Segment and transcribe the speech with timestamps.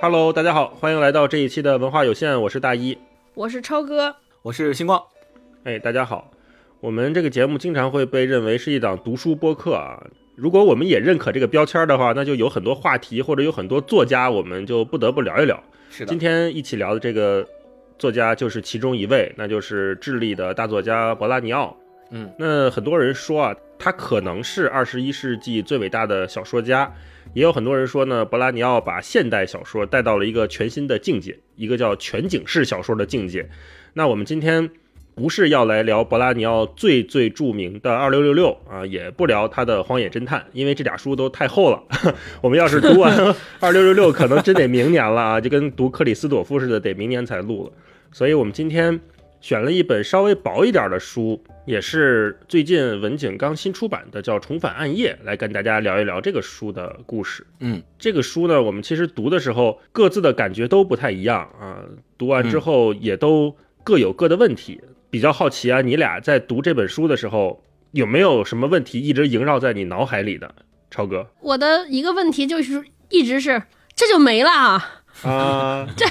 [0.00, 2.96] Hello，大家好，欢迎来到这一期的文化有限，我是大一，
[3.34, 5.02] 我是超哥，我是星光。
[5.64, 6.30] 哎，大家好，
[6.78, 10.00] 我们这个节目经常会被认为是一档读书播客啊。
[10.36, 15.60] 如果我们也认可这个标签的话，那就有很多话题或者有很多作家，我们就不得不聊一聊。
[15.90, 17.44] 是的，今天一起聊的这个
[17.98, 21.76] 作家就是其中一位，那就是智利的大作家博拉尼奥。
[22.12, 26.94] 嗯，那很多人说啊，他可能是二十一世纪最伟大的小说家。
[27.34, 33.48] 也有很多人说呢，博拉尼奥把现代小说带到了一个全新的境界，一个叫全景式小说的境界。
[33.94, 34.70] 那我们今天
[35.14, 41.82] 不是要来聊博拉尼奥最最著名的《二六六六》啊，也不聊他的《荒野侦探》，因为这俩书都太厚了。
[42.40, 43.16] 我们要是读完
[43.60, 47.72] 《二六六六》，可能真得明年了啊，就跟读克里斯朵夫似的，得明年才录了。
[48.12, 49.00] 所以我们今天。
[49.40, 57.46] 选了一本稍微薄一点的书，也是最近文景刚新出版的，叫《重返暗夜》，来跟大家聊一聊这个书的故事。
[57.60, 61.84] 嗯，这个书呢，我们其实读的时候各自的感觉都不太一样啊，
[62.16, 64.80] 读完之后也都各有各的问题。
[65.10, 70.54] 比较好奇啊，你俩在读这本书的时候有没有什么问题一直萦绕在你脑海里的？
[70.90, 73.62] 超哥，我的一个问题就是一直是
[73.94, 74.97] 这就没了啊。
[75.22, 76.06] 啊，这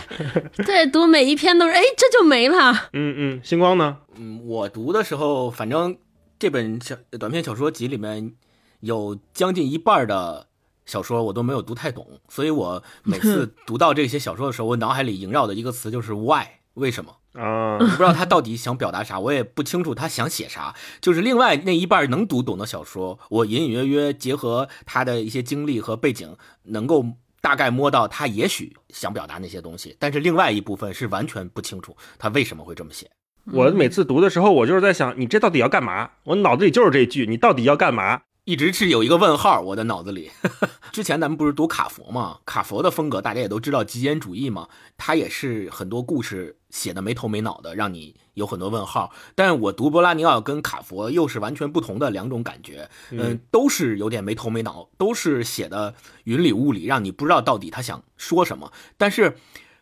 [0.63, 2.89] 对读每一篇都是哎，这就没了。
[2.94, 3.97] 嗯嗯，星光呢？
[4.17, 5.97] 嗯，我读的时候，反正
[6.38, 8.33] 这本小短篇小说集里面
[8.81, 10.47] 有将近一半的
[10.85, 17.78] 小说我都没有读太懂，所以我每次读到这些小说的时候，我脑海里萦绕的一个词就是 why，为什么啊？
[17.80, 20.75] 我不知道他到底想表达啥，我也不清楚他想写啥。
[21.00, 27.05] 就是另外那一半能读懂的小说，我隐隐约约结合他的一些经历和背景，能够。
[27.48, 33.09] 大概摸到他也许想表达那些东西，但是另外一部分是完全不清楚他为什么会这么写。
[33.53, 36.12] 我每次读的时候，我就是在想，你这到底要干嘛？
[36.25, 38.23] 我脑子里就是这句，你到底要干嘛？
[38.44, 40.30] 一直是有一个问号，我的脑子里。
[40.92, 42.40] 之前咱们不是读卡佛嘛？
[42.45, 49.12] 卡佛的风格大家也都知道，极简主义嘛，他也是很多故事写的没头没脑的，让你有很多问号。
[49.36, 58.72] 但我读波拉尼奥跟卡佛又是完全不同的两种感觉，嗯，都是有点没头没脑，都是写的云里雾里，让你不知道到底他想说什么。
[58.96, 59.38] 但是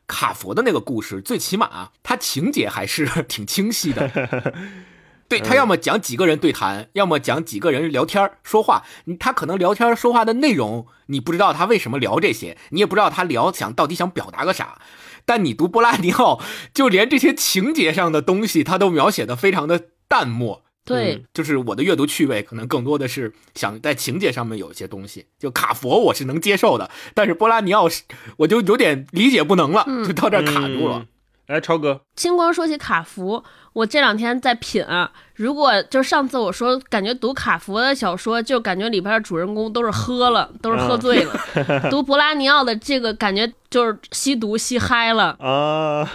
[0.08, 4.10] 卡佛的那个故事，最起码他情节还是 挺清晰的。
[5.28, 8.84] 对他要么讲几个人对谈，要么讲几个人聊天说话。
[9.20, 14.80] 他可能聊天说话的内容你不知道他为什么聊这些，你也不知道他聊想到底想表达个啥。
[15.26, 16.40] 但你读波拉尼奥，
[16.74, 20.64] 就连这些情节上的东西他都描写的非常的淡漠。
[20.86, 25.26] 对，就是我的阅读趣味可能更多的是想在情节上面有一些东西。
[25.40, 28.04] 就卡佛我是能接受的，但是波拉尼奥是
[28.38, 31.08] 我就有点理解不能了，就到这卡住了。
[31.48, 35.12] 哎，超哥，星光说起卡福，我这两天在品啊。
[35.36, 41.40] 如果就上次我说，感觉读卡福的小说，就感觉里边的主人公都是喝了，都是喝醉了。
[41.92, 46.10] 读博拉尼奥的这个感觉就是吸毒吸嗨了啊。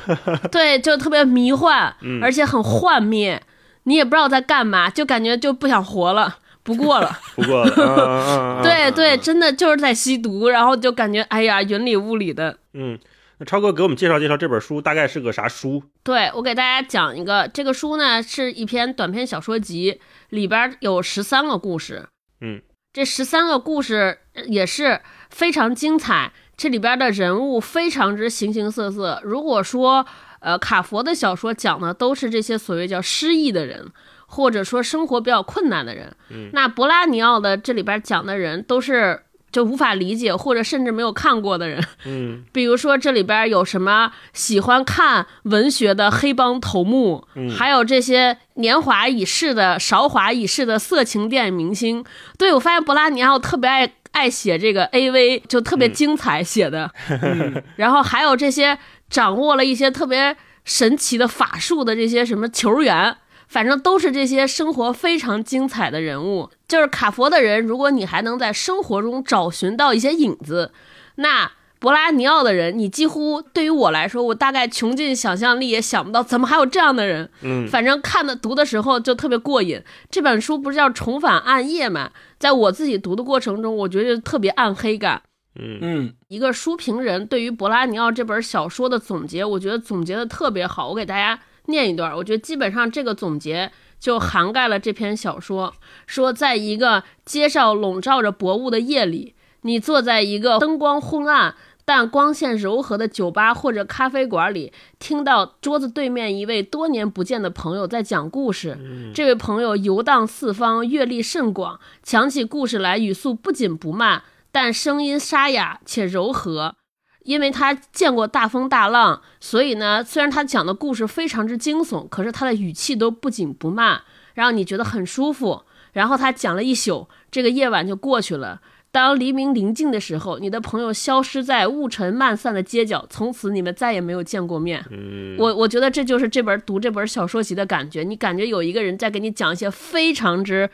[0.51, 3.41] 对，就特别迷幻，而且很幻灭，
[3.85, 8.63] 你也不知道在干嘛，就感觉就不想活了，不过了， 不过了。
[8.65, 12.57] 对对，真的就是在吸毒，然后就感觉哎呀，云里雾里的。
[12.73, 12.99] 嗯。
[13.41, 15.83] 那超哥给我们介绍介绍这本书大概是个啥书？
[16.05, 22.07] 对我给大家讲一个，这个书呢是一篇短篇小说集，里边有十三个故事。
[22.43, 22.61] 嗯，
[22.93, 24.19] 这十三个故事
[24.49, 29.19] 也是非常精彩，这里边的人物非常之形形色色。
[29.25, 30.05] 如果说
[30.41, 33.91] 呃卡佛的小说讲的都是这些所谓叫失意的人，
[34.27, 39.23] 或者说生活比较困难的人，嗯，那博拉尼奥的这里边讲的人都是。
[39.53, 52.05] 就无法理解或者甚至没有看过的人，嗯，比如说这里边有什么喜欢看文学的黑帮头目，嗯，还有这些年华已逝的韶华已逝的色情电影明星。
[52.39, 56.91] 对我发现博拉尼奥特别爱爱写这个 AV，就特别精彩写的，
[57.77, 58.79] 然后还有这些
[59.09, 63.17] 掌握了一些特别神奇的法术的这些什么球员。
[63.51, 67.61] 反正都是这些生活非常精彩的人物，就是卡佛的人。
[67.61, 70.71] 如果你还能在生活中找寻到一些影子，
[71.17, 77.29] 那博拉尼奥的人，你几乎对于我来说，我大概穷尽想象力也想不到怎么还有这样的人。
[77.43, 79.83] 嗯，反正看的读的时候就特别过瘾。
[80.09, 82.13] 这本书不是叫《重返暗夜》嘛？
[82.39, 85.21] 在我自己读的过程中，我觉得特别暗黑感。
[85.59, 90.91] 嗯嗯，一个书评人对于博拉尼奥这本小说的总结，我觉得总结的特别好。
[90.91, 91.41] 我给大家。
[91.71, 95.73] 念一段，我觉得基本上这个总结就涵盖了这篇小说。
[96.07, 108.79] 说，在一个街上笼罩着薄雾的夜里，你坐在一个灯光昏暗但光线柔和的酒吧或者咖啡馆里，听到桌子对面一位多年不见的朋友在讲故事。
[109.13, 114.23] 这位朋友游荡四方，阅历甚广，讲起故事来语速不紧不慢，
[114.53, 116.77] 但声音沙哑且柔和。
[117.23, 124.03] 因为他见过大风大浪，所以呢，虽然他讲的故事非常之惊悚，可是他的语气都不紧不慢，
[124.35, 125.63] 让你觉得很舒服。
[125.93, 128.61] 然后他讲了一宿，这个夜晚就过去了。
[128.93, 134.85] 当黎明临近的时候，你的朋友消失在雾尘漫散的街角，从此你们再也没有见过面。
[134.91, 140.69] 嗯，我我觉得这就是这本读这本小说集的感觉，你感觉有一个人在给你讲一些非常之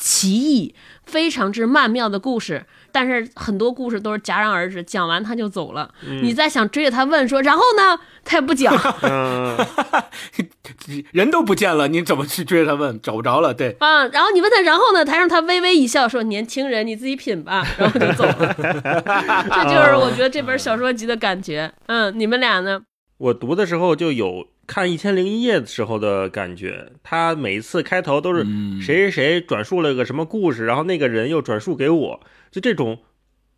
[0.00, 0.74] 奇异、
[1.04, 5.92] 非常之曼妙的故事，但是很多故事都是戛然而止，讲完他就走了。
[6.22, 8.00] 你再想追着他问说，然后呢？
[8.24, 8.74] 他也不讲。
[9.02, 9.56] 嗯，
[11.12, 12.98] 人都不见了，你怎么去追着他问？
[13.02, 13.76] 找不着了，对。
[13.80, 15.04] 啊，然后你问他，然后呢？
[15.04, 17.66] 他让他微微一笑，说：“年轻人，你自己品吧。
[17.76, 18.54] ”然后就走了。
[18.54, 21.70] 这就是我觉得这本小说集的感觉。
[21.86, 22.80] 嗯，你们俩呢？
[23.18, 32.20] 我读的时候就有看《一千零一夜》的时候的感觉，他每一次开头都是嗯谁谁谁转述了个什么故事，然后那个人又转述给我，
[32.52, 33.00] 就这种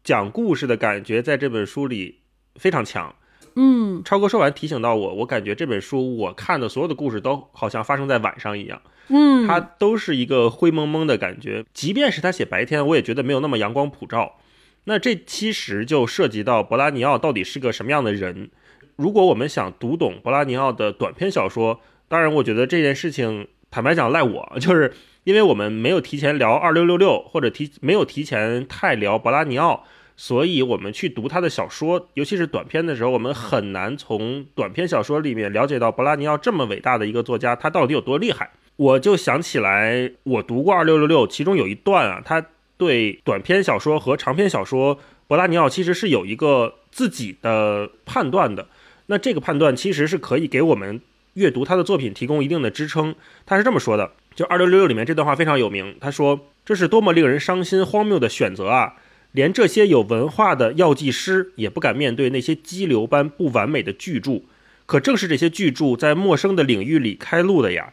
[0.02, 2.20] 讲故事的感觉，在这本书里
[2.54, 3.14] 非常强。
[3.56, 11.62] 嗯超哥说完提醒到我，我感觉这本书我看的所有的故事都好像发生在晚上一样，嗯，它都是一个灰蒙蒙的感觉。
[11.74, 14.38] 即便是他写白天，我也觉得没有那么阳光普照。
[14.84, 18.48] 那这其实就涉及到博拉尼奥到底是个什么样的人。
[18.96, 24.92] 如果我们想读懂博拉尼奥的短篇小说，当然我觉得这件事情坦白讲赖我， 就是
[25.24, 29.84] 因为我们没有提前聊二六六六，或者提没有提前太聊博拉尼奥。
[30.14, 38.50] 所以，我们去读他的小说，尤其是短篇的时候，我们很难从短篇小说里面了解到博拉尼奥这么伟大的一个作家，他到底有多厉害。
[38.76, 42.44] 我就想起来，我读过二六六六，其中有一段啊，他
[42.76, 48.68] 对短篇小说和长篇小说，博拉尼奥其实是有一个自己的判断的。
[49.12, 50.98] 那这个判断其实是可以给我们
[51.34, 53.14] 阅读他的作品提供一定的支撑。
[53.44, 58.94] 他是这么说的：就二六六六里面这段话非常有名，他说：“这是多么令人伤心、荒谬的选择啊！”
[59.32, 64.40] 连这些有文化的药剂师也不敢面对那些激流般不完美的巨著，
[64.86, 67.92] 可正是这些巨著在陌生的领域里开路的呀。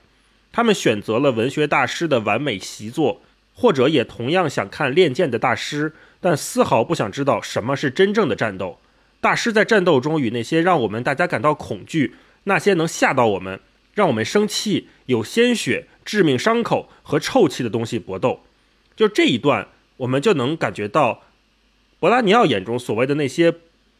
[0.53, 3.21] 他们选择了文学大师的完美习作，
[3.53, 8.79] 或者也同样想看练剑的大师，但丝毫不想知道什么是真正的战斗。
[9.21, 13.59] 大师在战斗中与那些让我们大家感到恐惧、那些能吓到我们、
[13.93, 18.41] 让我们生气、有鲜血、致命伤口和臭气的东西搏斗。
[18.95, 19.67] 就这一段，
[19.97, 21.23] 我们就能感觉到。
[22.01, 23.53] 博拉尼奥眼中所谓的那些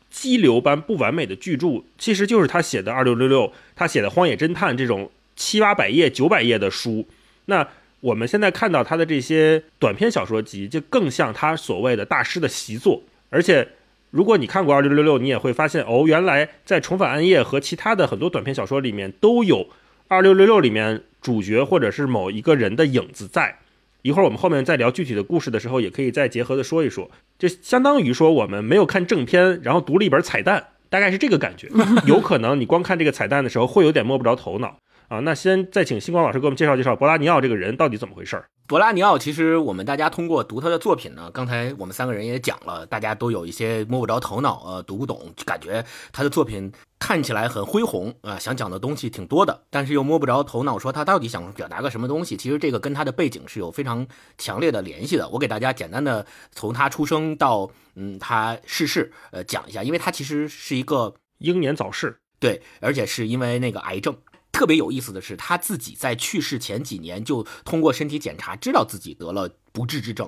[0.09, 3.43] 激流般不完美的巨著，其实就是他写的《二六六六》，
[3.75, 7.05] 他写的《荒野侦探》这种七八百页、九百页的书。
[7.47, 7.67] 那
[7.99, 13.03] 我们现在看到他的这些短篇小说集，就更像他所谓的大师的习作。
[13.29, 13.67] 而且，
[14.11, 19.57] 如果你看过《二六六六》，你也会发现，哦，原来在《重返暗夜》和其他的很多短篇小说里面，都有
[20.07, 23.59] 《二六六六》里面主角或者是某一个人的影子在。
[24.01, 27.11] 一会儿我们后面再聊具体的故事的时候，也可以再结合的说一说。
[27.37, 31.69] 就相当于说我们没有看正片，然后读了一本彩蛋，大概是这个感觉。
[32.07, 34.77] 有可能你光看这个彩蛋的时候，会有点摸不着头脑
[35.09, 35.19] 啊。
[35.19, 38.45] 那先再请星光老师给我们介绍介绍博拉尼奥这个人到底怎么回事儿。
[38.67, 52.37] 博拉尼奥其实我们大家通过读他的作品呢，刚才我们三个人也讲了，大家都有一些摸不着头脑，呃，读不懂，感觉他的作品看起来很恢宏啊、呃，想讲的东西挺多的，但是又摸不着头脑，说他到底想表达个什么东西。
[52.37, 54.05] 其实这个跟他的背景是有非常
[54.37, 55.27] 强烈的联系的。
[55.29, 64.15] 我给大家简单的从他出生到嗯他逝世，呃讲一下，因为他其实是一个英年早逝，对，而且是因为那个癌症。
[64.51, 70.27] 特别有意思的是，他自己在去世前几年就通过身体检查知道自己得了不治之症，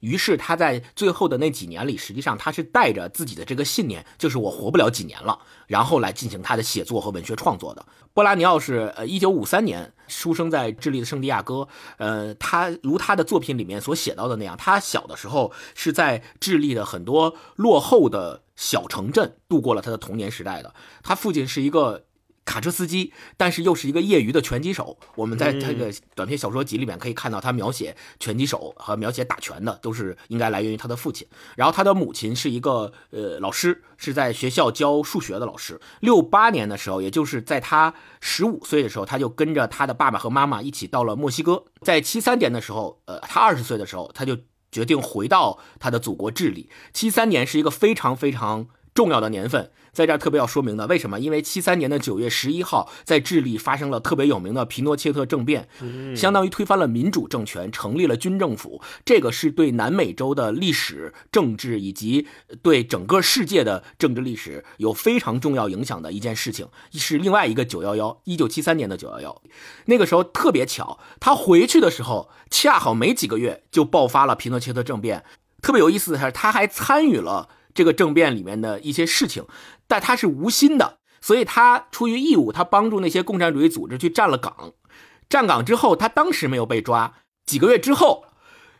[0.00, 7.86] 于是他在最后的那几年里，实际上他是带着自己的这个信念，就是我活不了几年了，然后来进行他的写作和文学创作的。
[8.12, 20.74] 波拉尼奥是呃一九五三年出生在智利的圣地亚哥，呃，他如他的作品里面所写到的那样，他小的时候是在智利的很多落后的小城镇度过了他的童年时代的。
[21.04, 22.04] 他父亲是一个。
[22.44, 24.98] 卡车司机，但是又是一个业余的拳击手。
[25.14, 31.26] 我们在这个短篇小说集里面可以看到，他描写拳击手和描写打拳的，都是应该来源于他的父亲。
[31.56, 35.80] 然后他的母亲是一个呃老师，是在学校教数学的老师。
[36.00, 41.64] 六八年的时候，也就是在他十五岁的时候，他就跟着他的爸爸和妈妈一起到了墨西哥。
[41.82, 44.36] 在七三年的时候，呃，他二十岁的时候，他就
[44.72, 46.68] 决定回到他的祖国智利。
[46.92, 49.70] 七三年是一个非常非常重要的年份。
[49.92, 51.18] 在这儿特别要说明的，为什么？
[51.18, 55.68] 因为七三年的九月十一号，在智利发生了特别有名的皮诺切特政变，
[56.14, 58.80] 相当于推翻了民主政权，成立了军政府。
[59.04, 62.28] 这个是对南美洲的历史、政治以及
[62.62, 69.42] 对整个世界的政治历史有非常重要影响的一件事情，是另外一个九幺幺，一九七三年的九幺幺。
[69.86, 75.24] 那个时候特别巧，他回去的时候，恰好没几个月就爆发了皮诺切特政变。
[75.60, 77.48] 特别有意思的是，他还参与了。
[77.74, 79.44] 这个政变里面的一些事情，
[79.86, 84.72] 但他是无心的，所以他出于义务，他帮助那些共产主义组织去站了岗。
[85.28, 87.14] 站岗之后，他当时没有被抓，
[87.46, 88.24] 几个月之后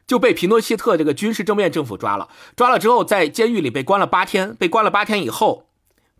[0.07, 2.29] 就被皮诺切特这个军事政变政府抓了。
[2.57, 4.55] 抓了之后，在监狱里被关了八天。
[4.57, 5.70] 被关了八天以后，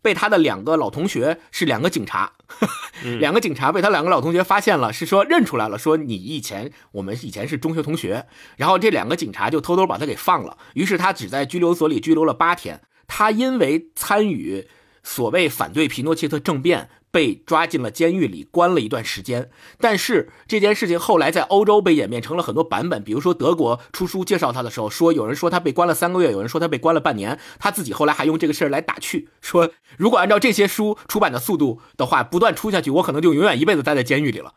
[0.03, 2.33] 被他的两个老同学是两个警察，
[3.21, 8.27] 两个警察被他两个老同学发现了，是说认出来了，说你以前我们以前是中学同学。
[8.57, 10.57] 然后这两个警察就偷偷把他给放了。
[10.75, 12.83] 于是他只在拘留所里拘留了八天。
[13.07, 14.69] 他因为参与
[15.03, 16.89] 所谓反对皮诺切特政变。
[17.11, 19.51] 被抓进了监狱里，关了一段时间。
[19.79, 23.03] 但是这件事情后来在欧洲被演变成了很多版本。
[23.03, 27.39] 比如说德国出书介绍他的时候，说有人说他被关了三个月，有人说他被关了半年。
[27.59, 34.55] 他自己后来还用这个事儿来打趣，说如果按照这些书出版的速度的话，不断出下去，我可能就永远一辈子待在监狱里了。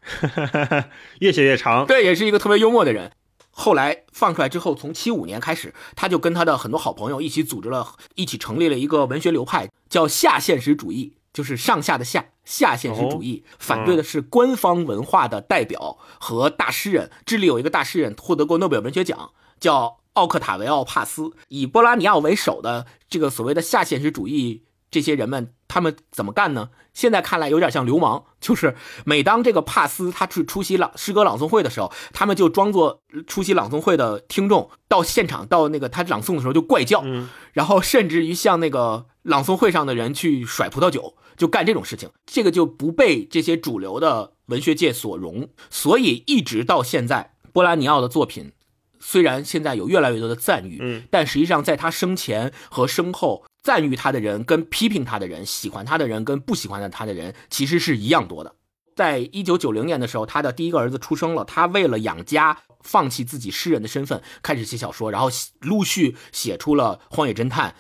[1.19, 1.85] 越写越长。
[1.85, 3.11] 对，也是一个特别幽默的人。
[3.55, 11.15] 后来放出来之后，从七五年开始，他就跟他的很多好朋友一起组织了，一起成立了一个文学流派，叫下现实主义。
[11.33, 17.09] 就是上下的下下现实主义，反对的是官方文化的代表和大诗人。
[17.25, 21.31] 智利有一个大诗人获得过诺贝尔文学奖，叫奥克塔维奥·帕斯。
[21.47, 26.69] 以波拉尼奥为首的这个所谓的下现实主义，这些人们他们怎么干呢？
[26.93, 28.25] 现在看来有点像流氓。
[28.39, 37.03] 就是每当这个帕斯他去出席朗诗歌朗诵会的时候，他们就装作出席朗诵会的听众，到现场到那个他朗诵的时候就怪叫，
[37.53, 41.15] 然后甚至于向那个朗诵会上的人去甩葡萄酒。
[41.37, 48.51] 就干这种事情，这个就不被这些主流的文学界所容，所以一直到现在，波拉尼奥的作品
[48.99, 58.55] 虽然现在有越来越多的赞誉，嗯，但实际上在他生前和身后，赞誉他的人跟批评他的人，喜欢他的人跟不喜欢他的人，其实是一样多的。
[58.95, 65.29] 在一九九零年的时候，他的第一个儿子出生了，他为了养家，放弃自己诗人的身份，开始写小说，然后
[65.61, 67.71] 陆续写出了《荒野侦探》。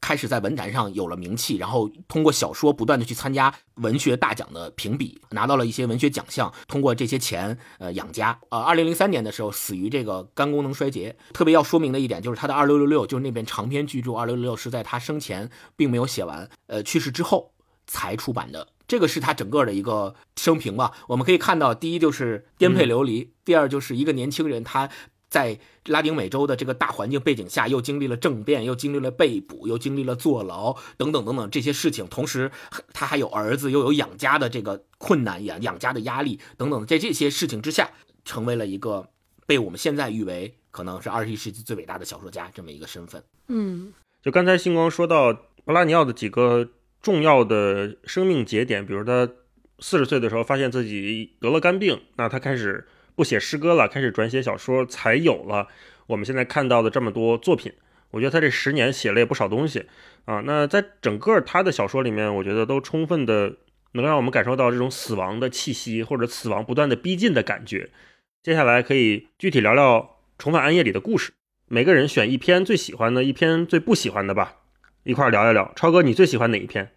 [0.00, 8.38] 开始在文坛上有了名气，然后通过小说不断的去参加文学大奖的评比，拿到了一些文学奖项，通过这些钱呃养家。
[8.48, 11.16] 呃，二零零三年的时候死于这个肝功能衰竭。
[11.32, 17.52] 特别要说明的一点就是他的二六六六，就是那篇长篇巨著二六六六是在他生前并没有写完，呃，去世之后
[17.86, 18.68] 才出版的。
[18.88, 20.92] 这个是他整个的一个生平吧。
[21.08, 24.88] 我们可以看到，第一就是颠沛流离，第二就是一个年轻人他。
[25.30, 25.56] 在
[25.86, 32.04] 拉丁美洲的这个大环境背景下，又经历了政变，又经历了被捕，又经历了坐牢等等等等这些事情。
[32.08, 32.50] 同时，
[32.92, 36.84] 他还有儿子，又有养家的这个困难，养养家的压力等等。
[36.84, 37.88] 在这些事情之下，
[38.24, 39.08] 成为了一个
[39.46, 43.22] 被我们现在誉为可能是二十一世纪最伟大的小说家这么一个身份。
[43.46, 45.32] 嗯，就刚才星光说到
[45.64, 46.68] 波拉尼奥的几个
[47.00, 49.30] 重要的生命节点，比如他
[49.78, 52.88] 四十岁的时候发现自己得了肝病，那他开始。
[53.20, 55.68] 不写诗歌了，开始转写小说，才有了
[56.06, 57.70] 我们现在看到的这么多作品。
[58.12, 59.84] 我觉得他这十年写了也不少东西
[60.24, 60.40] 啊。
[60.46, 63.58] 那在整个他的小说里面，我觉得都充分的
[63.92, 67.90] 能让我们感受到这种死亡的气息，或者死亡不断的逼近的感觉。
[68.42, 69.98] 接下来可以具体聊聊
[70.38, 71.30] 《重返暗夜》里的故事，
[71.68, 74.54] 每个人选一篇最喜欢的，一篇最不喜欢的吧，
[75.04, 75.70] 一块聊一聊。
[75.76, 76.90] 超哥，你最喜欢哪一篇？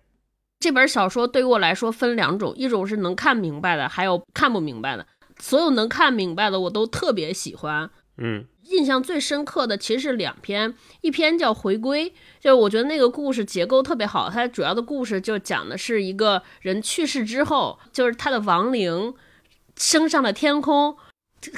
[0.61, 5.05] 这本小说对于我来说分两种，一种是能看明白的，还有看不明白的。
[5.39, 12.09] 所有能看明白的我都特别喜欢，嗯，印象最深刻的其实是两篇，一篇叫《回归》，
[12.39, 19.13] 就是我觉得那个故事结构特别好，它主要的故事就讲的是一个人去世之后，就是他的亡灵
[19.75, 20.95] 升上了天空，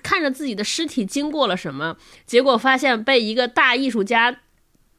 [0.01, 4.39] 看着自己的尸体经过了什么，结果发现被一个大艺术家。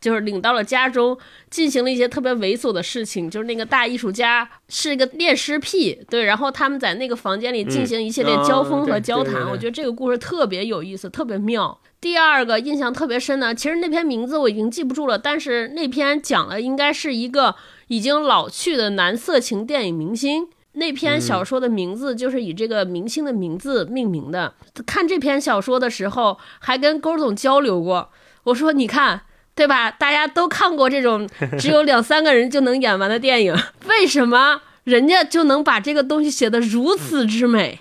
[0.06, 1.18] 就是领到了家中，
[1.50, 3.28] 进行了一些特别猥琐的事情。
[3.28, 6.22] 就是那个大艺术家是一个恋尸癖，对。
[6.26, 9.50] 然后他们在那个房间里进行一系列交锋和交谈。
[9.50, 11.76] 我觉得这个故事特别有意思，特别妙。
[12.00, 17.56] 第二个印象特别深的，其实那篇名字我已经记不住了，但是那篇讲了应该是一个
[17.88, 20.46] 已经老去的男色情电影明星。
[20.74, 24.54] 那篇小说的名字就是以这个明星的名字命名的。
[24.86, 28.10] 看这篇小说的时候，还跟勾总交流过，
[28.44, 29.22] 我说你看。
[29.56, 29.90] 对吧？
[29.90, 33.56] 大家都看过这种 只有两三个人就能演完的电影，
[33.88, 37.80] 为什么人家就能把这个东西写得如此之美？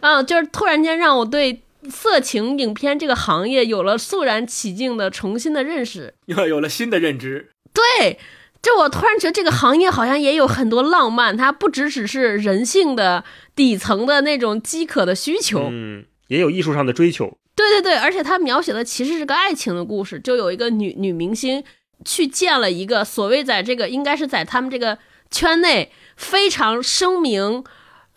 [0.00, 1.60] 啊，就是突然间让我对
[1.90, 7.50] 色情影片这个行业有了肃然起敬的重新的认识，又有了新的认知。
[7.74, 8.18] 对，
[8.62, 13.24] 就我突然觉得这个行业好像也有很多浪漫，它不只只是人性的
[13.54, 17.36] 底层的那种饥渴的需求，嗯，也有艺术上的追求。
[17.60, 21.62] 对对对，而且他描写的其实是个爱情的故事，就有一个女女明星
[22.06, 24.96] 去见了一个所谓在这个应该是在他们这个
[25.30, 27.62] 圈内非常声名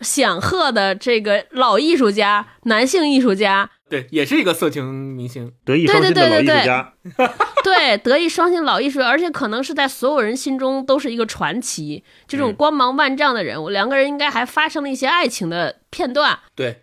[0.00, 3.70] 显赫的这个老艺术家，男性艺术家。
[3.86, 4.82] 对，也是一个色情
[5.14, 5.52] 明星。
[5.64, 6.94] 德艺双馨的老艺术家，
[7.62, 12.02] 对，德艺双馨老艺术家，而且可能是在所有人心中都是一个传奇。
[12.26, 16.38] 这种嗯光芒万丈的人物，两个人应该还发生了一些爱情的片段。
[16.56, 16.82] 对，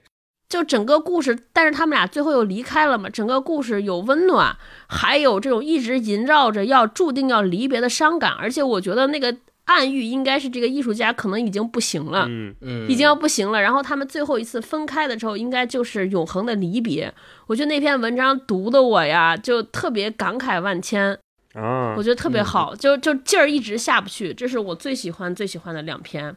[0.52, 3.10] 就整个故事，但是他们俩最后又离开了嘛。
[3.10, 8.34] 整个故事有温暖，还有这种一直萦绕着要注定要离别的伤感。
[8.34, 13.62] 而且我觉得那个暗喻应该是这个艺术家可能已经不行了，嗯，嗯，已经要不行了。
[13.62, 17.14] 然后他们最后一次分开的时候，应该就是永恒的离别。
[17.48, 21.18] 我觉得那篇文章读的我呀，就特别感慨万千。
[21.54, 24.34] 啊我，觉得特别好，就就劲儿一直下不去。
[24.34, 26.36] 这是我最喜欢最喜欢的两篇。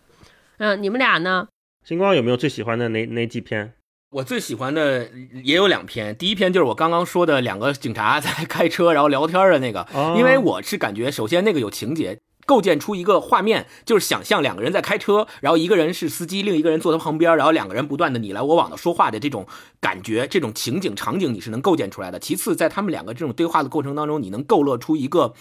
[0.59, 1.49] 嗯，你们俩呢？
[1.85, 3.75] 星光有没有最喜欢的哪哪几篇？
[4.14, 5.11] 我最喜欢的
[5.42, 12.21] 也有两篇，第一篇就是我刚刚说的两个警察在开车然后聊天的那个，哦因为我是感觉首先那个有情节。
[12.47, 19.47] 构建出一个画面，就是想象两个人在开车，然后一个人是司机，另一个人坐他旁边，然后两个人不断的你来我往的说话的这种
[19.80, 22.18] 感觉，这种情景场景你是能构建出来的。
[22.18, 25.33] 其次，在他们两个这种对话的过程当中，你能勾勒出一个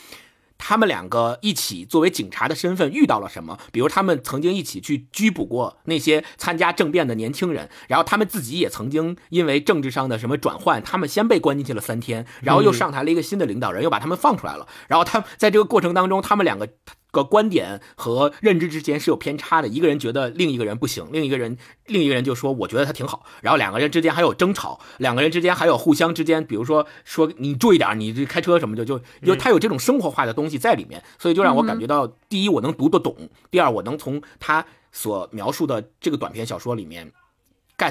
[0.57, 3.57] 他们两个一起作为警察的身份遇到了什么？
[3.71, 14.67] 比如他们曾经一起去拘捕过那些参加政变的年轻人，然后他们自己也曾经因为政治上的什么转换，他们先被关进去了三天，然后又上台了一个新的领导人，又把他们放出来了。
[14.87, 16.69] 然后他在这个过程当中，他们两个。
[17.13, 21.55] 个观点和认知之间是有偏差的，一个人觉得另一个人不行，另一个人
[21.85, 33.15] 另一个人就说我觉得他挺好，然后两个人之间还有争吵，两个人之间还有互相之间，比如说说你注意点，你这开车什么的，就就他有这种生活化的东西在里面，所以就让我感觉到，第一我能读得懂，
[33.51, 37.11] 第二我能从他所描述的这个短篇小说里面。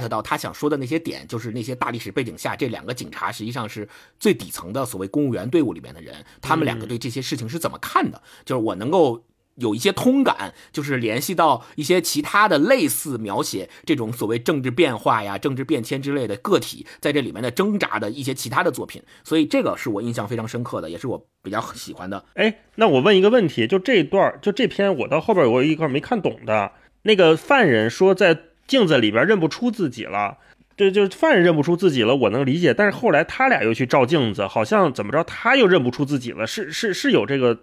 [0.00, 8.22] Get 到他想说的那些点，就是那些大历史背景下，这两个警察实际上是最底层的所谓公务员队伍里面的人，他们两个对这些事情是怎么看的？
[8.44, 9.25] 就是我能够
[9.56, 22.25] 有一些通感，就是联系到一些其他的类似描写这种所谓政治变化呀、政治变迁之类的个体在这里面的挣扎的一些其他的作品，所以这个是我印象非常深刻的，也是我比较喜欢的。
[22.34, 28.38] 哎，那我问一个问题，就这一段，就这篇，我到后边我有一块没看懂的，那个犯人说在
[28.73, 30.39] 镜子里边认不出自己了。
[30.75, 32.73] 对就是犯人认不出自己了，我能理解。
[32.73, 37.58] 但是后来他俩又去照镜子，好像怎么着他又认不出自己了，是是是有这个，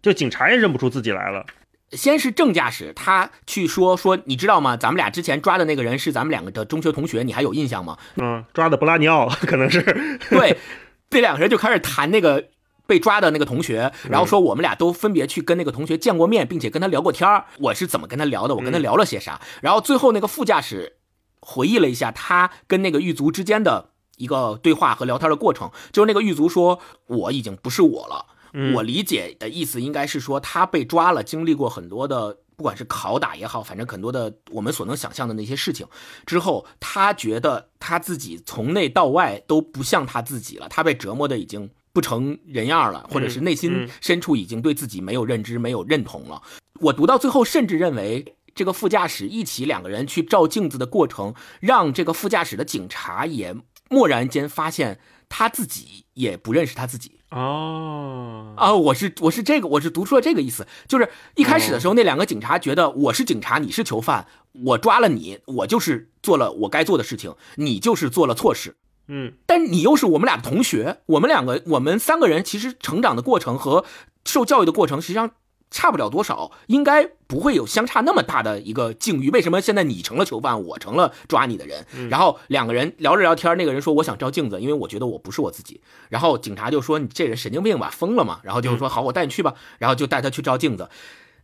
[0.00, 1.44] 就警察也认不出自己来了。
[1.90, 4.76] 先是正驾驶，他去说说，你知道吗？
[4.76, 7.98] 咱们俩之前抓的那个人是咱们两个的中学同学，你还有印象吗？
[8.16, 9.82] 嗯，抓的布拉尼奥可能是，
[10.30, 10.56] 对，
[11.10, 12.44] 这两个人就开始谈那个
[12.92, 18.54] 被抓的那个同学，然后说我们俩都分别去跟那个同学见过面，并且跟他聊过天儿我是怎么跟他聊的？
[18.54, 19.40] 我跟他聊了些啥？
[19.62, 20.98] 然后最后那个副驾驶
[21.40, 28.26] 回忆了一下他跟那个狱卒之间的一个对话和聊天的过程，就是那个狱卒说我已经不是我了。
[28.52, 35.86] 嗯我理解的意思应该是说，他被抓了，经历过很多的，不管是拷打也好，反正很多的我们所能想象的那些事情
[36.26, 46.42] 之后，他觉得他自己从内到外都不像他自己了，他被折磨的已经不成人样了，或者是内心嗯深处已经对自己没有认知、没有认同了。
[46.80, 48.36] 我读到最后，甚至认为。
[48.54, 53.56] 这个副驾驶一起两个人去照镜子的过程，让这个副驾驶的警察也
[53.88, 55.00] 蓦然间发现
[55.30, 57.18] 他自己也不认识他自己。
[57.30, 68.76] 哦，啊，我是我是这个，我是读出了这个意思，就是一开始的时候，那两个警察觉得我是警察，你是囚犯，我抓了你，我就是做了我该做的事情，你就是做了错事。
[69.14, 73.84] 嗯但你又是我们俩的同学，我们两个，我们三个人其实成长的过程和
[74.24, 75.32] 受教育的过程，实际上
[75.70, 79.30] 差不了多少，应该不会有相差那么大的一个境遇。
[79.30, 81.86] 为什么现在你成了囚犯，我成了抓你的人？
[82.08, 85.82] 然后两个人聊着聊天，那个人说我想照镜子，因为我觉得我不是我自己。
[86.08, 88.40] 然后警察就说你这人神经病吧，疯了嘛？
[88.42, 89.54] 然后就说好，我带你去吧。
[89.78, 90.88] 然后就带他去照镜子。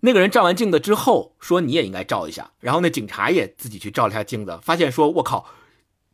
[0.01, 5.47] 那个人照完镜子之后说你也应该照一下，然后那警察也自己去照了一下镜子，发现说我靠，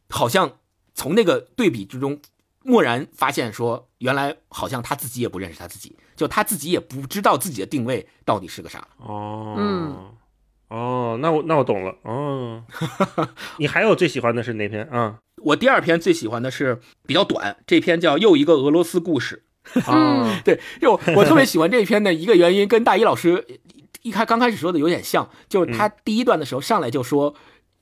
[0.08, 0.52] 好像
[0.94, 2.20] 从那个对比之中，
[2.64, 8.86] 蓦然发现说，原来好像他自己也不认识他自己，就他自己也不知道自己的定位到底是个啥。
[8.98, 10.14] 哦，嗯，
[10.68, 11.94] 哦，那我那我懂了。
[12.02, 12.62] 哦，
[13.58, 15.18] 你还有最喜欢的是哪篇啊？
[15.42, 19.42] 我第二篇最喜欢的是比较短，这篇叫《又一个俄罗斯故事》。
[19.90, 23.44] 啊， 对，就我特别喜欢这一篇的一个原因，跟大一老师
[24.02, 27.34] 一开刚开始说的有点像，就是他第一段的时候上来就说。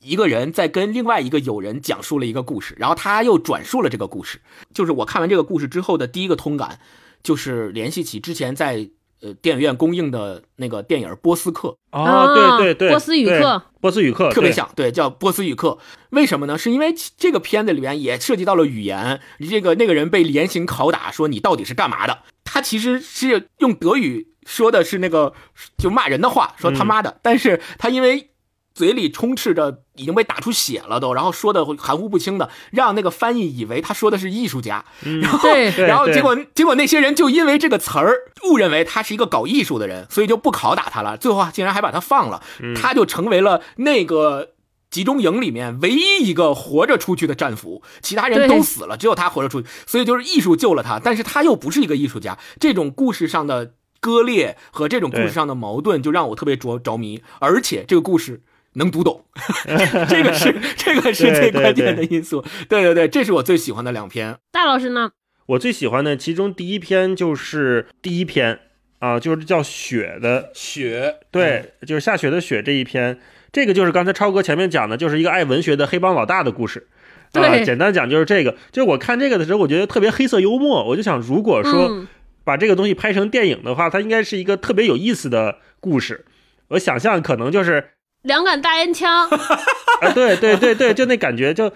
[0.03, 4.41] 一个人在跟另外一个友人讲述了一个故事，然后他又转述了这个故事。
[4.75, 6.81] 就是我看完这个故事之后的第一个通感，
[7.23, 8.89] 就是联系起之前在
[9.21, 15.79] 呃电影院公映的那个电影《波斯克》，哦，对对对，波斯语对课，波斯语课特别像，对，叫波斯语课。
[16.11, 16.59] 为什么呢？
[16.59, 22.19] 是因为这个片子里面也涉及到了语言，这个那个人被严刑拷打，说你到底是干嘛的？
[22.45, 25.33] 他其实是用德语说的是那个
[25.79, 28.31] 就骂人的话，说他妈的，但是他因为。
[28.75, 34.85] 嘴里充斥着已经被打出血了都，然后说的含糊不清的，让那个翻译以为他说的是艺术家，
[35.21, 38.15] 然后对然后结果结果那些人就因为这个词儿
[38.49, 42.43] 误认为他是一个搞艺术的人，所以就不拷打他了，最后啊竟然还把他放了，
[42.75, 44.51] 他就成为了那个。
[44.93, 52.39] 集中营里面唯一一个活着出去的战俘，其他人都死了，只有他活着出去，所以就是艺术救了他，但是他又不是一个艺术家。
[52.61, 58.43] 这种故事上的割裂和这种故事上的矛盾，就让我特别着着迷，而且这个故事
[58.75, 59.25] 能读懂，
[60.09, 62.45] 这个是 这个是最关键的因素。
[62.69, 64.37] 对对对，这是我最喜欢的两篇。
[64.51, 65.13] 大老师呢？
[65.47, 68.61] 我最喜欢的其中第一篇就是第一篇
[69.01, 73.19] 啊，就是叫雪的，雪，对，就是下雪的雪这一篇，
[73.51, 76.87] 这个就是刚才超哥前面讲的，就是一个爱文学的黑帮老大的故事。
[77.33, 78.53] 啊，对简单讲就是这个。
[78.71, 80.87] 就是我看这个的时候，我觉得特别黑色幽默。
[80.87, 82.07] 我就想，如果说嗯
[82.45, 86.25] 把这个东西拍成电影的话，它应该是一个特别有意思的故事。
[86.69, 87.91] 我想象可能就是
[88.23, 89.29] 两杆大烟枪，
[90.01, 91.73] 啊，对对对对，就那感觉，就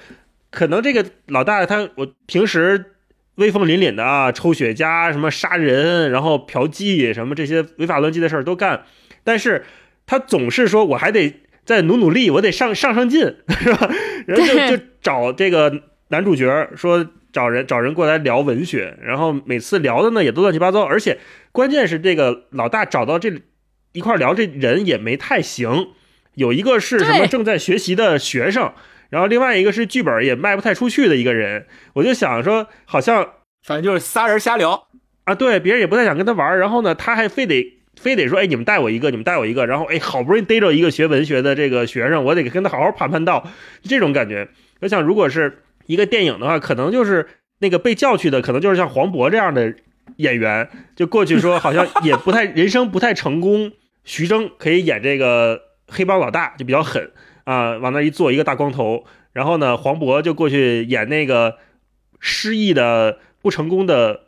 [0.50, 2.92] 可能这个老大他，我平时
[3.36, 8.84] 威风凛凛的啊，抽雪茄，什么杀人，然后嫖妓，什么这些违法乱纪的事儿都干，
[9.24, 9.64] 但是
[10.06, 13.22] 他总是说我还得再努努力，我得上上上进，
[13.60, 13.90] 是吧？
[14.26, 21.18] 然后就就找这个男主角说找人找人过来聊文学，然后每次聊的呢也都乱七八糟，而且
[21.50, 23.32] 关键是这个老大找到这
[23.92, 25.88] 一块聊这人也没太行，
[26.36, 28.72] 有一个是什么正在学习的学生，
[29.10, 33.28] 然后另外一个是剧本也卖不太出去的一个人，我就想说好像
[33.64, 34.86] 反正就是仨人瞎聊。
[35.24, 37.66] 啊，对，别人也不太想跟他玩儿，然后呢，他还非得
[38.00, 43.48] 非得说，哎，你们带我一个，你们带我一个，然后哎，好不容易逮着一个学文学的这个学生，我得跟他好好盘盘道，
[43.82, 44.48] 这种感觉。
[44.80, 47.26] 我想，如果是一个电影的话，可能就是
[47.58, 49.74] 那个被叫去的，可能就是像黄渤这样的
[50.18, 53.72] 演员，就过去说， 好像也不太人生不太成功。
[54.04, 57.10] 徐峥可以演这个黑帮老大，就比较狠
[57.44, 61.56] 啊，往那一坐，一个大光头，然后呢，黄渤就过去演那个
[62.20, 64.20] 失意的不成功的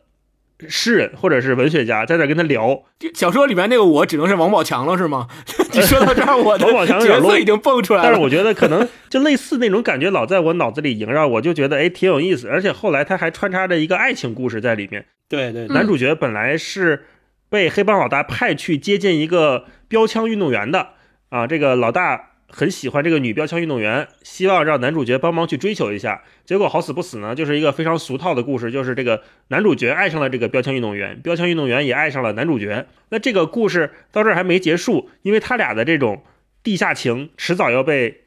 [0.68, 2.82] 诗人或者是文学家，在那跟他聊。
[3.14, 5.28] 小说里面那个我只能是王宝强了，是吗？
[5.72, 8.08] 你说到这儿，我的 王宝强有点角色已经蹦出来了。
[8.08, 12.48] 但是我觉得可能就类似那种感觉，老在我脑子里萦绕，我就觉得哎挺有意思。
[12.48, 15.06] 而且后来他还穿插着一个爱情故事在里面。
[15.28, 17.04] 对对嗯男主角本来是
[17.48, 20.94] 被黑帮老大派去接近一个标枪运动员的
[21.30, 26.22] 啊，这个老大很喜欢这个女标枪运动员，希望让男主角帮忙去追求一下。
[26.46, 32.86] 结果好死不死呢，就是一个非常俗套的故事，就是这个男主角爱上了这个标枪运动员，标枪运动员也爱上了男主角。
[33.10, 36.22] 那这个故事到这儿还没结束，因为他俩的这种
[36.62, 38.22] 地下情迟早要被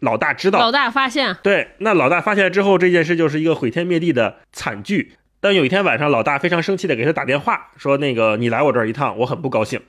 [0.00, 0.58] 老大知道。
[0.58, 5.12] 老大发现，对，那老大发现了之后，这件事就是一个毁天灭地的惨剧。
[5.40, 9.80] 但有一天晚上，老大非常生气的给他打电话，说：“那个你来我这儿一趟，我很不高兴。”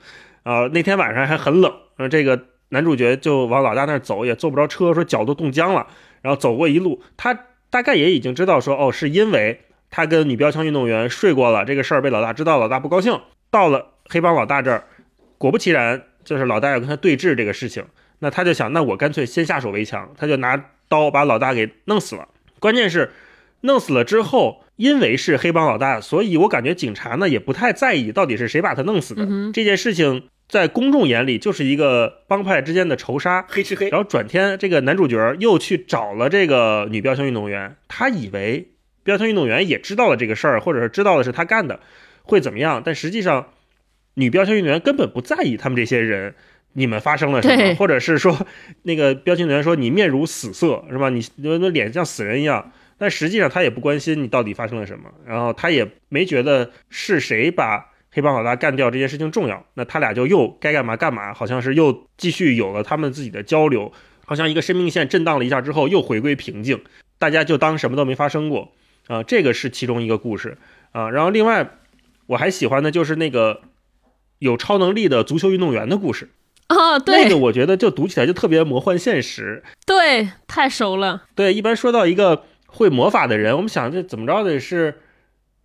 [0.42, 5.86] 啊，那天晚上还很冷，呃，这个男主角就往老大那儿走，也坐不着车，说脚都冻僵了。
[6.20, 7.38] 然后走过一路，他
[7.70, 9.60] 大概也已经知道说，哦，是因为
[9.90, 13.18] 他跟女标枪运动员睡过了，这个事儿被老大知道，老大不高兴。
[13.50, 14.84] 到了黑帮老大这儿，
[15.38, 17.84] 果不其然，就是老大要跟他对峙这个事情。
[18.18, 22.28] 那他就想，那我干脆先下手为强，他就拿刀把老大给弄死了。
[22.58, 23.12] 关键是
[23.60, 29.26] 弄死了之后，因为是黑帮老大，所以我感觉警察呢也不太在意到底是谁把他弄死的。
[29.28, 33.46] 嗯这件事情在公众眼里就是一个帮派之间的仇杀。
[33.48, 38.68] 黑吃黑，然后转天，这个男主角又去找了这个女标枪运动员，他以为
[39.02, 41.80] 标枪运动员也知道了这个事儿，或者是知道的是他干的，
[42.22, 42.82] 会怎么样？
[42.84, 43.48] 但实际上，
[44.14, 46.34] 女标枪运动员根本不在意他们这些人。
[46.76, 47.76] 你们发生了什么？
[47.76, 48.36] 或者是说，
[48.82, 51.08] 那个标枪运动员说你面如死色，是吧？
[51.08, 52.72] 你那那脸像死人一样。
[52.98, 59.66] 但实际上他也不关心你到底发生了什么，然后他也没觉得是谁把黑帮老大干掉这件事情重要。
[59.74, 63.92] 那他俩就又该干嘛干嘛，好像是又继续有了他们自己的交流，
[64.24, 66.80] 好像一个生命线震荡了一下之后又回归平静，
[67.18, 68.72] 大家就当什么都没发生过
[69.08, 70.56] 啊、这个是其中一个故事
[70.92, 71.78] 啊、然后另外
[72.26, 73.60] 我还喜欢的就是那个
[74.38, 76.30] 有超能力的足球运动员的故事，
[76.68, 79.62] 哦，对、那个我觉得就读起来就特别魔幻现实。
[79.84, 81.24] 对，太熟了。
[81.34, 85.00] 对，一般说到一个会魔法的人，我们想这怎么着得是，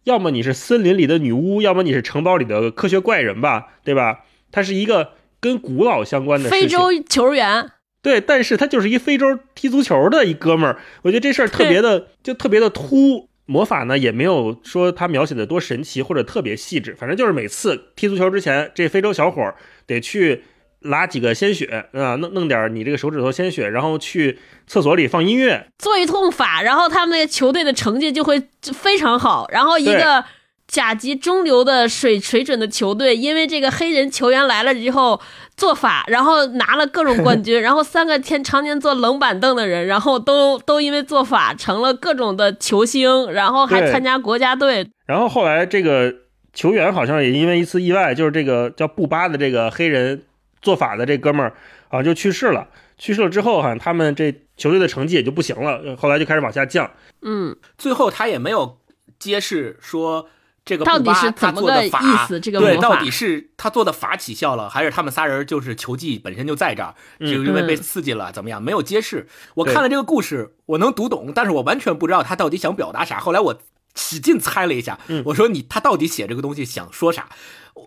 [0.04, 4.26] 要么你是森林里的女巫，要么你是城堡里的科学怪人吧，对吧？
[4.52, 6.50] 它是一个跟古老相关的。
[6.50, 13.30] 非洲球员，对，但是他就是一非洲踢足球的一哥们儿，我觉得这事儿特别的，就特别的突。
[13.46, 19.56] 魔法呢也没有说他描写的多神奇或者特别细致，反正就是每次踢足球之前，这非洲小伙儿
[19.88, 20.44] 得去
[20.82, 29.48] 拉几个鲜血啊，弄弄点你这个手指头鲜血，然后去厕所里放音乐，做一通法，然后他们那个球队的成绩就会非常好。
[29.52, 30.24] 然后一个
[30.68, 35.20] 甲级中流的水水准的球队，因为这个黑人球员来了之后
[35.58, 44.88] 做法，然后拿了各种冠军， 然后三个天常年坐冷板凳的人，然后都都因为做法成了各种的球星，然后还参加国家队。
[45.08, 46.14] 然后后来这个
[46.54, 50.22] 球员好像也因为一次意外，就是这个叫布巴的这个黑人
[50.62, 51.54] 做法的这哥们儿
[51.90, 52.68] 啊就去世了。
[52.98, 56.92] 去世了之后，好像他们这球队的成绩也就不行了，后来就开始往下降。
[57.22, 58.78] 嗯，最后他也没有
[59.18, 60.28] 揭示说
[60.66, 62.40] 这个布巴到底是他怎么个做的法意思？
[62.42, 68.62] 这个对，到底是他做的法起效了，还是他们仨人就是球技本身就在这儿，嗯就因为被嗯刺激了，怎么样？
[68.62, 69.28] 没有揭示。
[69.56, 73.18] 我看了这个故事，我能读懂，但是我完全不知道他到底想表达啥。
[73.20, 73.58] 后来我
[73.96, 77.30] 使劲猜了一下，嗯我说你他到底写这个东西想说啥？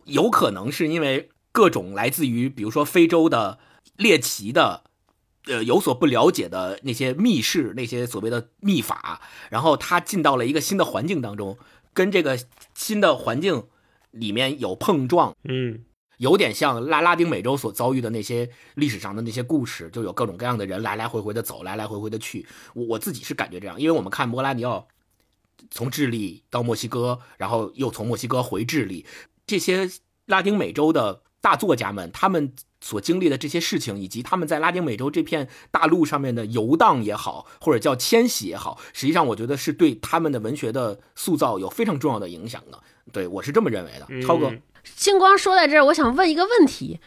[0.06, 3.58] 有可能是因为各种来自于比如说非洲的
[3.96, 4.82] 猎奇的。
[5.46, 11.58] 呃，有所不了解的那些密室，那些所谓的秘法，然后他进到了一个新的环境当中，
[11.92, 12.38] 跟这个
[12.76, 13.64] 新的环境
[14.12, 15.80] 里面有碰撞，嗯
[16.18, 22.46] 有点像拉拉丁美洲所遭遇的那些历史上的那些故事，就有各种各样的人来来回回的走，来来回回的去。
[22.74, 24.86] 我我自己是感觉这样，因为我们看波拉尼奥
[25.72, 29.04] 从智利到墨西哥，然后又从墨西哥回智利，
[29.44, 29.90] 这些
[30.26, 42.78] 拉丁美洲的大作家们，他们所经历的这些事情，以及他们在拉丁美洲这片大陆上面的游荡也好，或者叫迁徙也好，实际上我觉得是对他们的文学的塑造有非常重要的影响的。
[43.12, 44.52] 对我是这么认为的，超哥。
[44.84, 47.00] 星光说在这儿，我想问一个问题，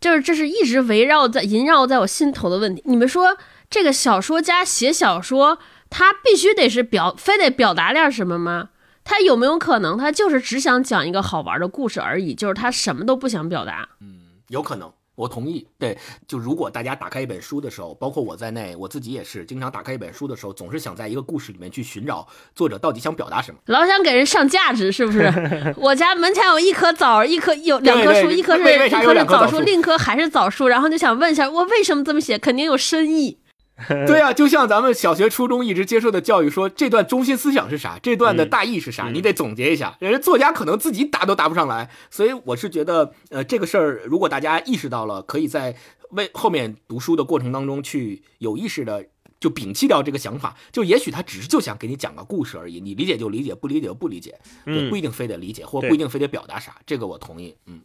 [0.00, 2.82] 就是这是一直围绕在萦绕在我心头的问题。
[2.86, 3.36] 你们说
[3.68, 5.58] 这个小说家写小说，
[5.90, 8.70] 他必须得是表，非得表达点什么吗？
[9.04, 13.88] 他有没有可能，他就是只想讲一个好玩的故事而已，就是他什么都不想表达？
[14.00, 15.66] 嗯有可能，我同意。
[15.78, 23.58] 对，就如果大家打开一本书的时候，包括我在内，我自己也是经常打开一本书的时候，总是想在一个故事里面去寻找作者到底想表达什么。
[23.66, 25.32] 老想给人上价值，是不是？
[25.78, 32.36] 我家门前有一棵枣，一棵有两棵 树，一棵是一棵是枣树另一棵还是枣树，然后就想问一下，我为什么这么写？
[32.38, 33.38] 肯定有深意。
[34.06, 39.96] 对啊，就像咱们小学、初中一直接受的教育说，这段中心思想是啥，这段的大意是啥，嗯你得总结一下。
[40.00, 45.74] 人家作家可能自己答都答不上来，所以我是觉得，呃，这个事儿如果大家意识到了，可以在
[46.10, 49.06] 为后面读书的过程当中去有意识的。
[49.40, 57.80] 就摒弃掉这个想法，就也许他只是就想给你讲个故事而已，你理解就理解，不理解就不理解，嗯不一定非得理解，或对不一定非得表达啥，这个我同意，嗯。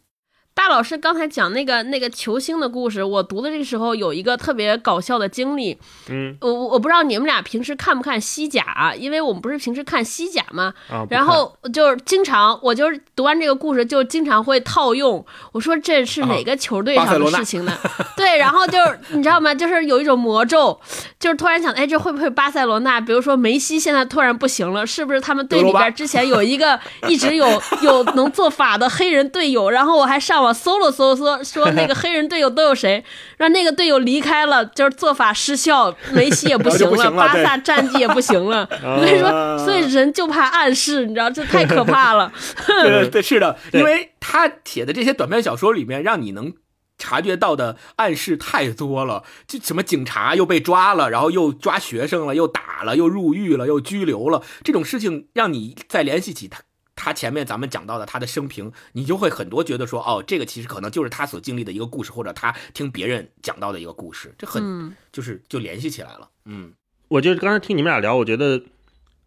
[0.56, 5.78] 大老师刚才讲那个那个球星的故事，我读的这个时候有一个特别搞笑的经历。
[6.08, 10.72] 嗯我我我不知道你们俩平时看不看西甲、啊，因为我们不是平时看西甲吗？
[10.90, 15.24] 啊，然后就是经常，我就是读完这个故事就经常会套用。
[15.52, 17.76] 我说这是哪个球队上的事情呢？
[18.16, 19.54] 对，然后就是你知道吗？
[19.54, 20.80] 就是有一种魔咒，
[21.20, 22.98] 就是突然想，哎，这会不会巴塞罗那？
[22.98, 27.46] 比如说梅西现在突然不行了，是不是他们队里边之前有一个一直有
[27.82, 29.68] 有能做法的黑人队友？
[29.68, 33.04] 然后我还上网搜了搜，说说那个黑人队友都有谁？
[33.36, 38.68] 让那个队友离开了，就是做法失效，梅西也不行了巴萨战绩也不行了。
[38.82, 42.32] 我跟你说，所以人就怕暗示，你知道，这太可怕了。
[42.66, 46.52] 对对 是的，因为他写的这些短篇小说里面，让你能
[46.98, 49.24] 察觉到的暗示太多了。
[49.46, 56.60] 就什么警察又被抓了，然后又抓学生了，又打了，又入狱了，又拘留了，这种事情让你再联系起他。
[56.96, 66.28] 他前面咱们讲到的他的生平，你就会很多觉得说，哦，这个其实可能就是他所经历的一个故事，或者他听别人讲到的一个故事，这很、嗯就是就联系起来了。
[66.46, 66.72] 嗯，
[67.08, 68.62] 我就刚才听你们俩聊，我觉得，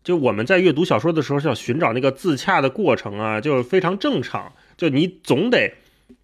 [0.04, 4.52] 就我们在阅读小说的时候，想寻找那个自洽的过程啊，就是非常正常。
[4.76, 5.76] 就你总得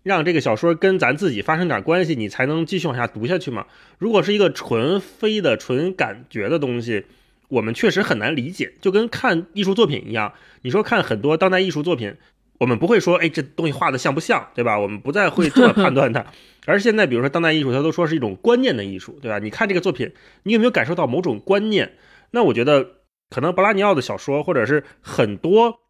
[0.01, 3.67] 让这个小说跟咱自己发生点关系，你才能继续往下读下去嘛。
[3.99, 7.05] 如果是一个纯非的、纯感觉的东西，
[7.47, 10.33] 我们确实很难理解，就跟看艺术作品一样。
[10.61, 12.15] 你说看很多当代艺术作品，
[12.59, 14.79] 我们不会说，哎，这东西画的像不像，对吧？
[14.79, 16.25] 我们不再会这么判断它。
[16.65, 19.39] 而现在，比如说当代艺术，它都说是一种观念的艺术，对吧？
[19.39, 20.11] 你看这个作品，
[20.43, 21.93] 你有没有感受到某种观念？
[22.31, 25.81] 那我觉得，可能博拉尼奥的小说，或者是很多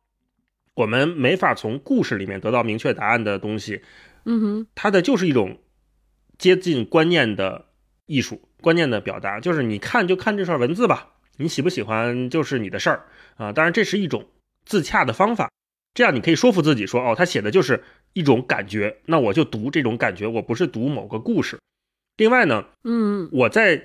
[0.73, 3.81] 我们没法从故事里面得到明确答案的东西，
[4.25, 5.57] 嗯哼，它的就是一种
[6.37, 7.67] 接近观念的
[8.05, 13.05] 艺术，观念的表达，就是你看就看这串文字吧，你喜不喜欢就是你的事儿
[13.37, 13.51] 啊。
[13.51, 14.25] 当然，这是一种
[14.65, 15.51] 自洽的方法，
[15.93, 21.57] 这样你可以说服自己说，哦，他写的就是一种感觉，那我就读这种感觉，我不是读某个故事。
[22.17, 23.83] 另外呢，嗯我在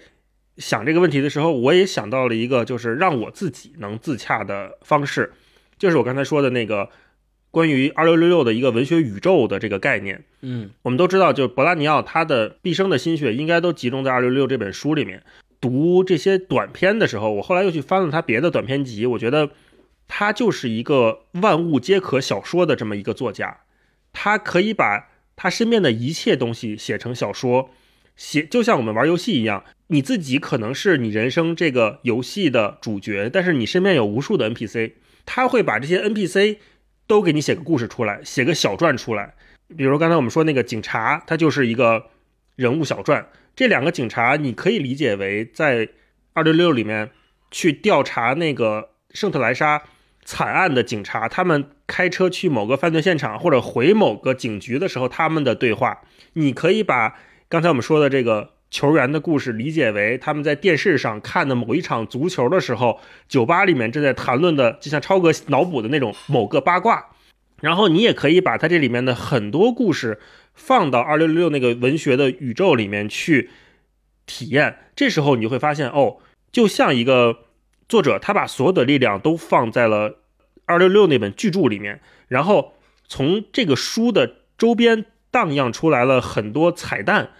[0.56, 5.32] 想这个问题的时候，我也想到了一个就是让我自己能自洽的方式，
[5.78, 6.90] 就是我刚才说的那个
[7.50, 10.24] 关于二六六六的一个文学宇宙的这个概念。
[10.42, 15.22] 嗯我们都知道，就博拉尼奥他的毕生的心血应该都集中在二六六这本书里面。
[15.60, 19.50] 读这些短篇的时候，我后来又去翻了他别的短篇集，我觉得
[20.08, 23.60] 他就是一个万物皆可小说的这么一个作家，
[24.12, 27.70] 他可以把他身边的一切东西写成小说，
[28.16, 34.92] 写就像我们玩游戏一样，你自己可能是你人生这个游戏的主角，但是你身边有无数的 NPC，
[35.26, 36.56] 他会把这些 NPC
[37.06, 39.34] 都给你写个故事出来，写个小传出来。
[39.76, 42.06] 比如刚才我们说那个警察，他就是一个
[42.56, 43.26] 人物小传。
[43.54, 45.88] 这两个警察，你可以理解为在
[46.32, 47.10] 二六六里面
[47.50, 49.82] 去调查那个圣特莱莎。
[50.22, 56.02] 惨案的警察，他们开车去某个犯罪现场或者回某个警局的时候，他们的对话，
[56.34, 67.06] 你可以把刚才我们说的这个球员的故事理解为他们在电视上看的某一场足球的时候，酒吧里面正在谈论的，就像超哥脑补的那种某个八卦。
[67.60, 70.20] 然后你也可以把它这里面的很多故事
[70.54, 73.50] 放到二六六六那个文学的宇宙里面去
[74.26, 74.78] 体验。
[74.94, 76.18] 这时候你就会发现，哦，
[76.52, 77.44] 就像一个
[77.88, 80.16] 作者，他把所有的力量都放在了。
[80.66, 82.74] 二六六那本巨著里面，然后
[83.08, 87.30] 从这个书的周边荡漾出来了很多彩蛋，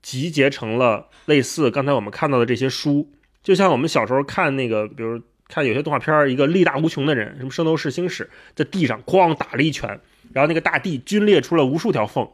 [0.00, 10.00] 集结成了类似刚才我们看到的这些书，就像我们小时候看那个，比如看有些动画片，一个力大无穷的人，什么《圣斗士星矢》，在地上哐打了一拳，
[10.32, 12.26] 然后那个大地龟裂出了无数条缝，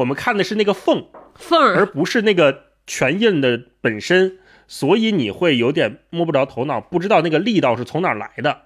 [0.00, 8.62] 我们看的是那个缝缝，而不是那个全印的本身，所以你会有点摸不着头脑，不知道那个力道是从哪来的。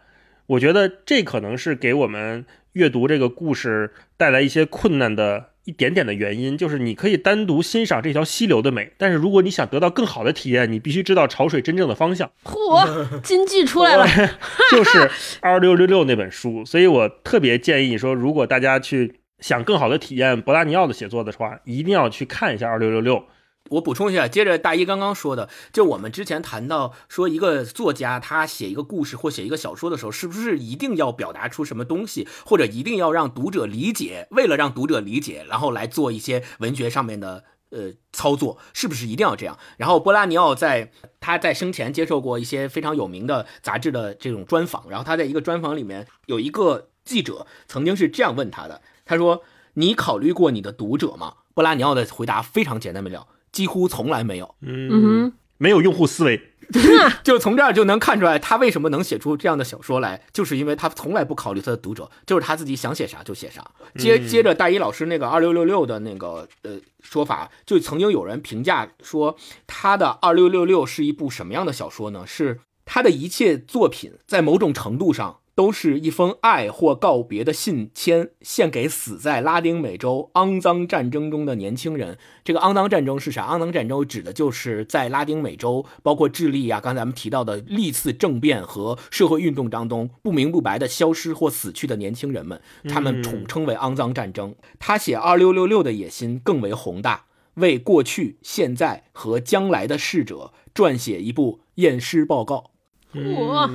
[0.46, 12.30] 我觉得这可能是给我们阅读这个故事带来一些困难的一点点的原因，就是你可以单独欣赏这条溪流的美，但是如果你想得到更好的体验，你必须知道潮水真正的方向。
[12.44, 14.06] 嚯，金句出来了，
[14.70, 23.26] 就是二六六六那本书，所以我特别建议说，如果大家去想更好的体验博拉尼奥的写作的话，一定要去看一下二六六六。
[23.68, 34.26] 我补充一下，接着大一刚刚说的，就我们之前谈到说，一个作家他写一个故事或写一个小说的时候，是不是一定要表达出什么东西，或者一定要让读者理解？
[34.30, 39.58] 为了让读者理解，然后来做一些文学上面的呃操作，是不是一定要这样？
[39.76, 49.42] 然后波拉尼奥在他在生前接受过一些非常有名的杂志的这种专访，然后他在一个专访里面有一个记者曾经是这样问他的，他说
[49.74, 53.26] ：“你考虑过你的读者吗？”布拉尼奥的回答非常简单明了。
[53.52, 56.50] 几乎从来没有，嗯，没有用户思维，
[57.22, 63.64] 就从这儿就能看出来，他为什么能写出这样的小说来，就是因为他从来不考虑他的读者，就是他自己想写啥就写啥。
[63.96, 69.36] 接接着大一老师那个二六六六的那个呃说法，就曾经有人评价说，
[69.68, 72.26] 他的二六六六是一部什么样的小说呢？
[72.26, 75.38] 是他的一切作品在某种程度上。
[75.54, 82.18] 都是一封爱或告别的信签，献给死在拉丁美洲肮脏战争中的年轻人。
[82.42, 83.46] 这个肮脏战争是啥？
[83.46, 94.56] 肮脏战争指的就是在拉丁美洲，包括智利啊，刚才咱们提到的历次政变和社会运动当中不明不白的消失或死去的年轻人们，他们统称为肮脏战争。
[94.80, 102.72] 他写二六六六的野心更为宏大，为过去、现在和将来的逝者撰写一部验尸报告。
[103.12, 103.70] 我。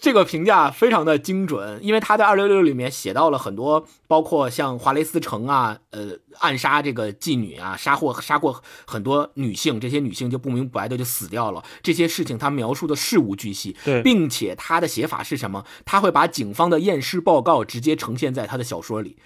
[0.00, 11.64] 这个评价非常的精准，因为他在二六六里面写到了很多，包括像华雷斯城啊，呃，暗杀这个妓女啊，杀过杀过很多女性，这些女性就不明不白的就死掉了。
[11.82, 15.64] 这些事情他描述的事无巨细，对，并且他的写法是什么？
[15.84, 19.16] 他会把警方的验尸报告直接呈现在他的小说里，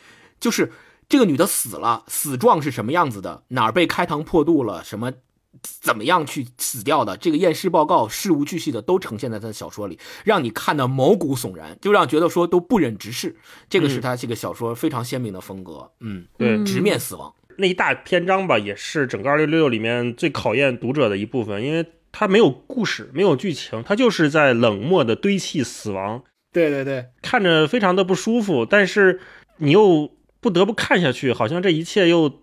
[0.41, 0.73] 就是
[1.07, 5.13] 这个女的死了，死状是什么样子的，哪儿被开膛破肚了，什么。
[5.61, 7.17] 怎么样去死掉的？
[7.17, 13.37] 这个验尸报告事无巨细的都呈现在他的小说里，让你看得毛骨悚然，就让觉得说都不忍直视。
[13.69, 15.93] 这个是他这个小说非常鲜明的风格。
[16.01, 26.25] 嗯，对，直面死亡那一大篇章吧，也是整个二六六里面最考验读者的一部分，因为它没有故事，没有剧情，它就是在冷漠的堆砌死亡。
[26.51, 29.21] 对对对，看着非常的不舒服，但是
[29.59, 30.11] 你又
[30.41, 32.43] 不得不看下去，好像这一切又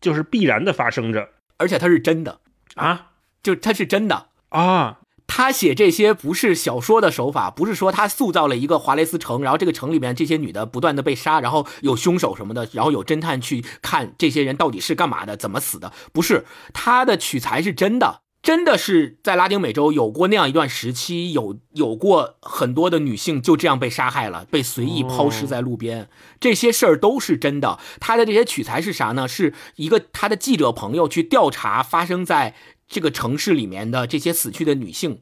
[0.00, 2.40] 就是必然的发生着，而且它是真的。
[2.80, 3.06] 啊，
[3.42, 26.08] 就他是真的啊，他写这些不是小说的手法，不是说他塑造了一个华雷斯城，然后这个城里面这些女的不断的被杀，然后有凶手什么的，然后有侦探去看这些人到底是干嘛的，怎么死的，不是他的取材是真的，真的是在拉丁美洲有过那样一段时期，有有过很多的女性就这样被杀害了，被随意抛尸在路边，
[26.40, 27.78] 这些事儿都是真的。
[28.00, 29.28] 他的这些取材是啥呢？
[29.28, 32.56] 是一个他的记者朋友去调查发生在。
[32.90, 35.20] 这个城市里面的这些死去的女性，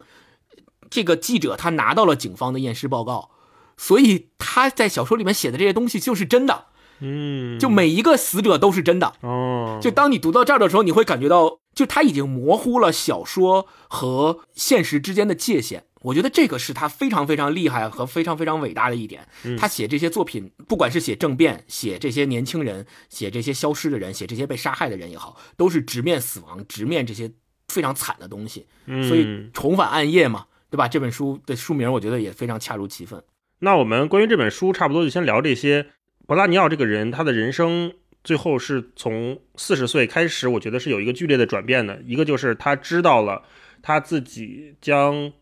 [0.90, 3.30] 这个记者他拿到了警方的验尸报告，
[3.76, 6.64] 所以他在小说里面写的这些东西就是真的。
[7.00, 9.14] 嗯，就每一个死者都是真的。
[9.20, 19.28] 哦，就当你读到这儿的时候，你会感觉到，就他已经模糊了小说和现实之间的界限，我觉得这个是他非常非常厉害和非常非常伟大的一点。
[19.56, 27.30] 他写这些作品，不管是写政变、写这些年轻人、写这些消失的人、写这些被杀害的人也好，都是直面死亡、直面这些
[27.68, 28.66] 非常惨的东西。
[28.86, 30.88] 所以重返暗夜嘛，对吧？
[30.88, 33.22] 这本书的书名我觉得也非常恰如其分。
[33.60, 35.86] 那我们关于这本书差不多就先聊这些。
[36.26, 42.02] 博拉尼奥这个人，他的人生最后是从四十岁开始，我觉得是有一个剧烈的转变的。
[42.04, 43.42] 一个就是他知道了
[43.80, 45.32] 他自己将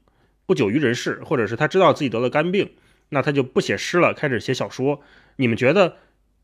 [0.47, 2.71] 不久于人世，或者是他知道自己得了肝病，
[3.09, 5.01] 那他就不写诗了，开始写小说。
[5.35, 5.97] 你们觉得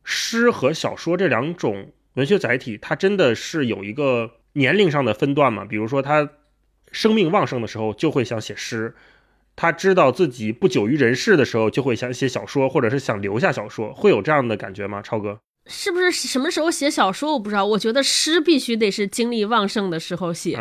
[0.03, 5.65] 诗和小说这两种文学载体，它真的是有一个年龄上的分段嘛？
[5.65, 6.31] 比如说他
[6.91, 8.95] 生命旺盛的时候就会想写诗。
[9.55, 15.03] 他知道自己不久于人世的时候，就会想写小说，或者是想留下小说，会有这样的感觉吗？
[15.03, 17.33] 超哥，是不是什么时候写小说？
[17.33, 17.65] 我不知道。
[17.65, 20.59] 我觉得诗必须得是精力旺盛的时候写。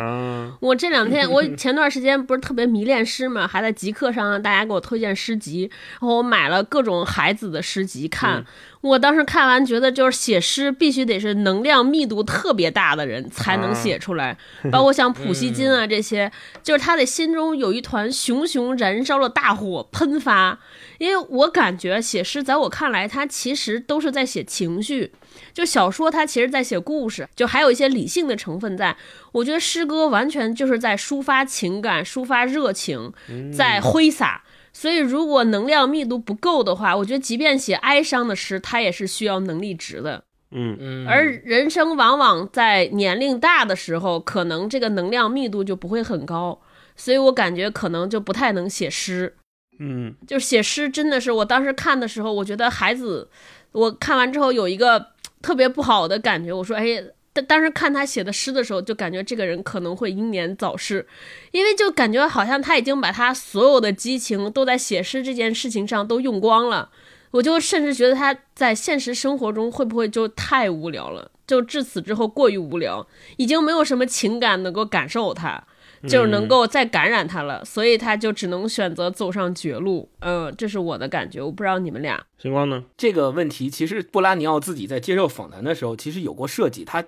[0.60, 5.68] 我这两天，我 前段时间不是特别迷恋诗嘛，还在极客上让大家给我推荐诗集，
[6.00, 8.44] 然后我买了各种孩子的诗集看。
[8.80, 14.36] 我当时看完觉得，就是写诗必须得是能量密度特别大的人才能写出来，
[14.72, 16.30] 包括像 普希金啊这些，
[16.62, 20.58] 就是他的心中有一团熊熊燃烧的大火喷发。
[21.02, 25.12] 因为我感觉写诗，在我看来，它其实都是在写情绪，
[25.52, 28.96] 就小说它其实在写故事，就还有一些理性的成分在。
[29.32, 33.12] 我觉得诗歌完全就是在抒发情感、抒发热情，
[33.52, 34.44] 在挥洒。
[34.72, 40.22] 所以，如果能量密度不够的话，我觉得即便写哀伤的诗，它也是需要能力值的。
[40.52, 41.08] 嗯嗯。
[41.08, 46.60] 而人生往往在年龄大的时候，可能这个能量密度就不会很高，
[46.94, 49.34] 所以我感觉可能就不太能写诗。
[49.78, 53.28] 嗯，就写诗真的是，我当时看的时候，我觉得孩子，
[53.72, 55.08] 我看完之后有一个
[55.40, 57.02] 特别不好的感觉，我说，哎。
[57.34, 61.06] 当当时看他写的诗的时候，就感觉这个人可能会英年早逝，
[61.50, 66.90] 因为就感觉好像他已经把他所有的激情都在写诗这件事情上都用光了。
[67.30, 73.06] 我就甚至觉得他在现实生活中会不会就太无聊了，就至此之后过于无聊，
[73.38, 75.64] 已经没有什么情感能够感受他。
[76.08, 80.08] 就是能够再感染他了，所以他就只能选择走上绝路。
[80.20, 82.24] 嗯，这是我的感觉，我不知道你们俩。
[82.38, 82.84] 星光呢？
[82.96, 86.84] 这个问题其实布拉尼奥自己在接受访谈的时候，其实有过设计。
[86.84, 87.02] 他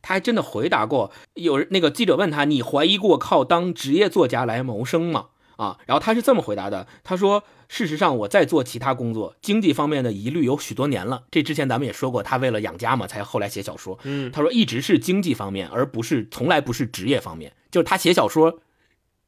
[0.00, 5.26] 他还真的回答过，有那个记者问他：“你怀疑过靠当职业作家来谋生吗？”
[5.56, 11.24] 啊，然后他是这么回答的：“他说。”事实上，我在做其他工作，经济方面的疑虑有许多年了。
[11.30, 13.98] 这之前咱们也说过，他为了养家嘛，才后来写小说。
[14.04, 17.52] 嗯，他说一直是经济方面，而不是从来不是职业方面。
[17.70, 18.60] 就是他写小说，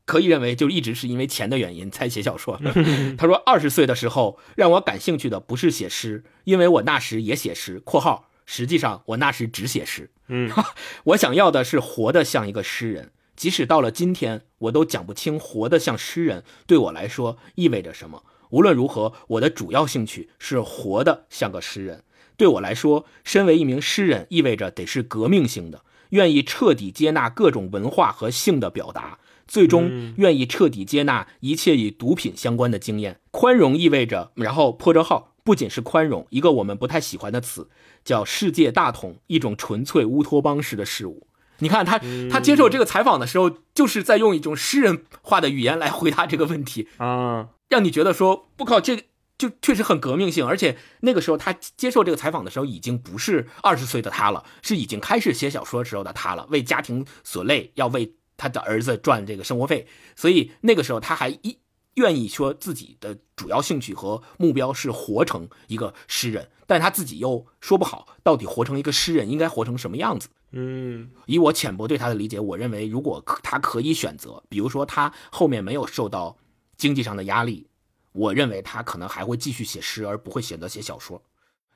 [0.06, 2.58] 可以认为就一直是因为钱的原因才写小说。
[3.18, 10.10] 他说二十岁的时候让我感兴趣的不是写诗，因为我那时也写诗（括号实际上我那时只写诗）。
[10.28, 10.50] 嗯，
[11.04, 13.12] 我想要的是活得像一个诗人。
[13.36, 18.22] 即使到了今天，我都讲不清活得像诗人对我来说意味着什么。
[18.50, 22.04] 无论如何，我的主要兴趣是活得像个诗人。
[22.36, 33.20] 对我来说，身为一名诗人意味着得是革命性的，愿意彻底接纳各种文化和性的表达，最终愿意彻底接纳一切与毒品相关的经验。
[33.30, 37.68] 宽容意味着，然后破折号，不仅是宽容，一个我们不太喜欢的词，
[38.04, 41.26] 叫世界大同，一种纯粹乌托邦式的事物。
[41.60, 41.98] 你看他，
[42.30, 49.04] 他接受这个采访的时候，就是在用一种诗人化的语言来回答这个问题啊，让你觉得说不靠这
[49.38, 50.46] 就确实很革命性。
[50.46, 56.46] 而且那个时候他接受这个采访的时候，已经不是二十岁的他了，是已经开始写小说时候的他了。
[56.50, 59.86] 为家庭所累，要为他的儿子赚这个生活费，
[60.16, 61.58] 所以那个时候他还一
[61.94, 70.28] 愿意说自己的主要兴趣和目标是活成一个诗人，但他自己又说不好到底活成一个诗人应该活成什么样子。
[70.52, 76.36] 嗯，以我浅薄对他的理解，我认为如果他可以选择，比如说他后面没有受到
[76.76, 77.68] 经济上的压力，
[78.12, 81.22] 我认为他可能还会继续写诗，而不会选择写小说。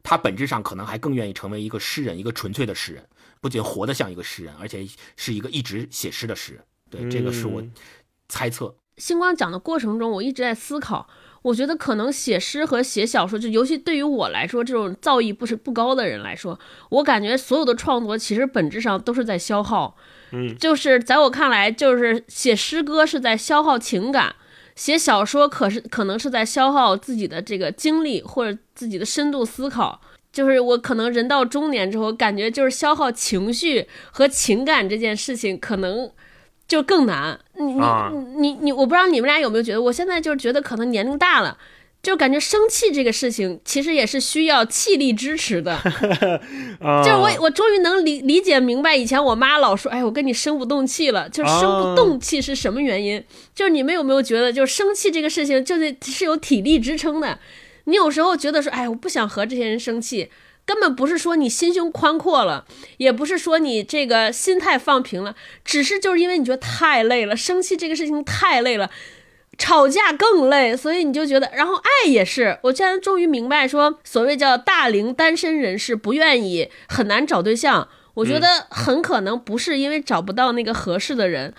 [0.03, 3.09] 他本质上可能还更愿意成为一个诗人，一个纯粹的诗人，
[3.41, 6.65] 不仅活得像一个诗人，而且是一个一直写诗的诗人。
[6.91, 7.63] 对，这个是我
[8.29, 8.75] 猜测。
[8.97, 11.09] 星光讲的过程中，我一直在思考。
[11.45, 19.95] 我觉得可能写诗和写小说，就尤其对于我来说，这种造诣不是不高的人来说，我感觉所有的创作其实本质上都是在消耗。
[20.33, 24.35] 嗯，就是在我看来，就是写诗歌是在消耗情感，
[24.75, 30.01] 写小说可是可能是在消耗自己的这个精力或者自己的深度思考。
[30.33, 36.11] 就是我可能人到中年之后，感觉就是消耗情绪和情感这件事情可能。
[36.67, 37.83] 就更难，你你
[38.37, 41.57] 你你，我不知道你们俩有没有觉得，我现在就是觉得可能年龄大了，
[42.03, 45.73] 就感觉生气这个事情其实也是需要气力支持的。
[46.81, 53.23] 啊，就是我我终于能理理解明白，以前我妈老说，哎，我跟你生不动气了，就是生不动气是什么原因？
[53.55, 57.39] 就是你们有没有觉得，就是生气这个事情，就是是有体力支撑的。
[57.85, 60.31] 你有时候觉得说，哎，我不想和这些人生气，
[60.67, 62.65] 根本不是说你心胸宽阔了，
[62.97, 65.35] 也不是说你这个心态放平了，
[65.65, 68.91] 只是就是因为你觉得太累了，生气这个事情太累了。
[69.57, 72.59] 吵架更累，所以你就觉得，然后爱也是。
[72.65, 81.55] 我现在终于明白，说所谓叫大龄单身人士不愿意很难找对象，我觉得很可能不是因为找不到那个合适的人，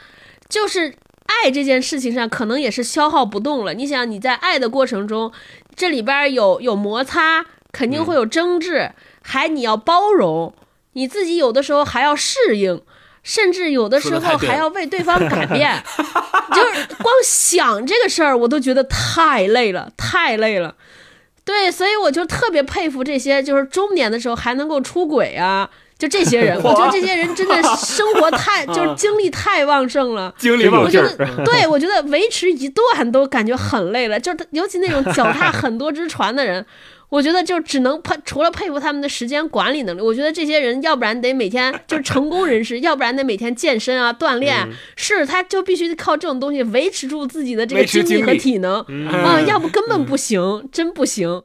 [0.50, 0.94] 就是
[1.28, 3.74] 爱这件事情上可能也是消耗不动了。
[3.74, 5.32] 你想你在爱的过程中，
[5.74, 7.46] 这里边有有摩擦，
[7.76, 8.90] 肯定会有争执，
[9.22, 10.54] 还你要包容，
[10.94, 12.82] 你自己有的时候还要适应。
[13.26, 15.74] 甚至有的时候还要为对方改变，
[16.54, 20.76] 就是光想这个事儿，我都觉得太累了，太累了。
[21.44, 25.68] 对，所以我就特别佩服这些，就是中年的时候还能够出轨啊，
[25.98, 31.04] 就这些人，我觉得这些人真的生活太， 就是精力太旺盛了，精力旺盛。
[31.44, 36.64] 对，我觉得维持一段都感觉很累了，就是尤其那种脚踏 很多只船的人。
[37.10, 51.44] 我觉得就只能佩，除了佩服他们的时间管理能力，我觉得这些人要不然得每天就是成功人士， 要不然得每天健身啊锻炼，是他就必须得靠这种东西维持住自己的这个精力和体能啊，要不根本不行，真不行。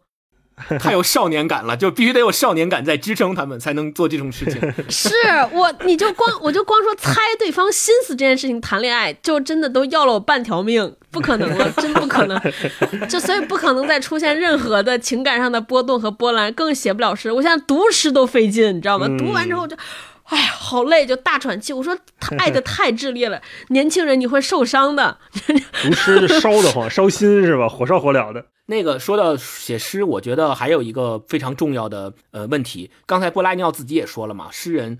[0.78, 4.60] 太有少年感了，就必须得有少年感在支撑他们，才能做这种事情。
[4.88, 5.10] 是
[5.52, 12.40] 我，你就光我就光说猜对方心思这件事情，谈恋爱就真的都要了我半条命，不可能了，真不可能。
[13.08, 17.30] 就所以不可能再出现任何的情感上的波动和波澜，更写不了诗。
[17.32, 19.06] 我现在读诗都费劲，你知道吗？
[19.18, 19.76] 读完之后就，
[20.30, 21.72] 哎呀，好累，就大喘气。
[21.72, 25.18] 我说他爱的太炽烈了， 年轻人你会受伤的。
[25.82, 27.66] 读诗就烧得慌，烧心是吧？
[27.70, 28.46] 火烧火燎的。
[28.66, 32.88] 那个说到写诗，我觉得还有一个非常重要的呃问题。
[33.04, 34.96] 刚才布拉尼奥自己也说了嘛，诗人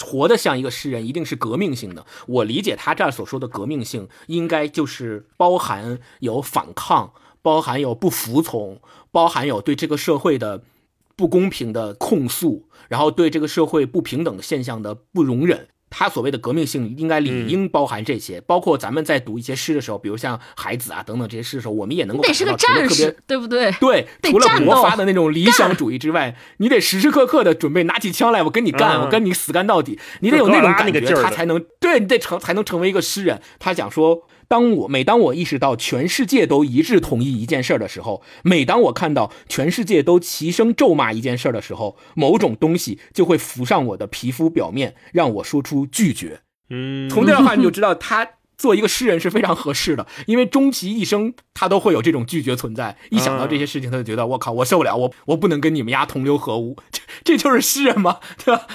[0.00, 2.04] 活得像一个诗人，一定是革命性的。
[2.26, 8.80] 我理解他这儿所说的革命性，应该就是包含有反抗，包含有不服从，
[9.12, 10.62] 包含有对这个社会的
[11.16, 15.68] 不公平的控诉，然后对这个社会不平等现象的不容忍。
[15.96, 23.70] 他所谓的革命性应该理应包含这些，包括咱们在读一些诗的时候，比如像海子啊等等这些诗的时候，我们也能够感觉到特别对不对？
[23.78, 33.40] 对，除了勃发的那种理想主义之外，你得时时刻刻的准备拿起枪来，我跟你干，我跟你死干到底，你得有那种感觉，他才能对你得成才能成为一个诗人。
[33.60, 34.26] 他讲说。
[34.48, 46.40] 当我每当我意识到全世界都一致同意一件事的时候，每当我看到全世界都齐声咒骂一件事的时候，某种东西就会浮上我的皮肤表面，让我说出拒绝。
[46.70, 48.26] 嗯，从这的话你就知道他
[48.56, 52.96] 做一个诗人是非常合适的，因为终其一生他都会有这种拒绝存在。
[53.10, 56.76] 一想到这些事情，他就觉得我靠，我受不了，我我不能跟你们丫同流合污。
[56.90, 58.20] 这这就是诗人吗？
[58.44, 58.66] 对吧？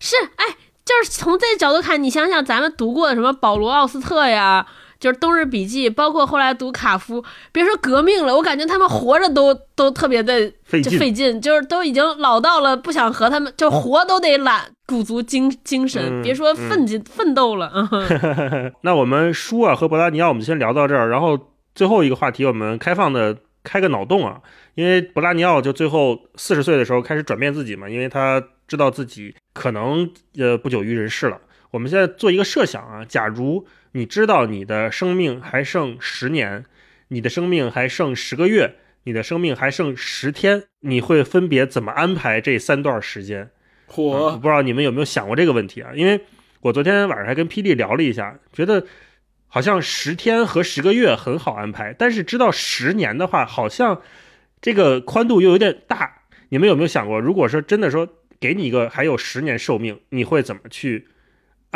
[0.00, 4.66] 是，哎，就是从这个角度看，你想想咱们读过的什么保罗·奥斯特呀。
[5.06, 17.70] 就是《冬日笔记》，包括后来读卡夫，别说革命了，我感觉他们活着都都特别的费劲，费劲，就是都已经老到了，不想和他们就活都得懒，鼓足精精神，别说奋进奋斗了。
[18.82, 21.38] 那我们书啊和博拉尼奥，我们先聊到这儿，然后
[21.72, 24.40] 最后一个话题，我们开放的开个脑洞啊，
[24.74, 31.38] 因为博拉尼奥就最后四十岁的时候开始转变自己嘛，因为他知道自己可能呃不久于人世了。
[31.70, 33.66] 我们现在做一个设想啊，假如。
[33.92, 36.66] 你知道你的生命还剩十年，
[37.08, 43.48] 你的生命还剩十个月，你的生命还剩十天，你会分别怎么安排这三段时间？
[43.94, 45.92] 我不知道你们有没有想过这个问题啊？
[45.94, 46.20] 因为
[46.60, 48.84] 我昨天晚上还跟 P D 聊了一下，觉得
[49.46, 54.02] 好像十天和十个月很好安排，但是知道十年的话，好像
[54.60, 56.24] 这个宽度又有点大。
[56.50, 58.06] 你们有没有想过，如果说真的说
[58.38, 61.06] 给你一个还有十年寿命，你会怎么去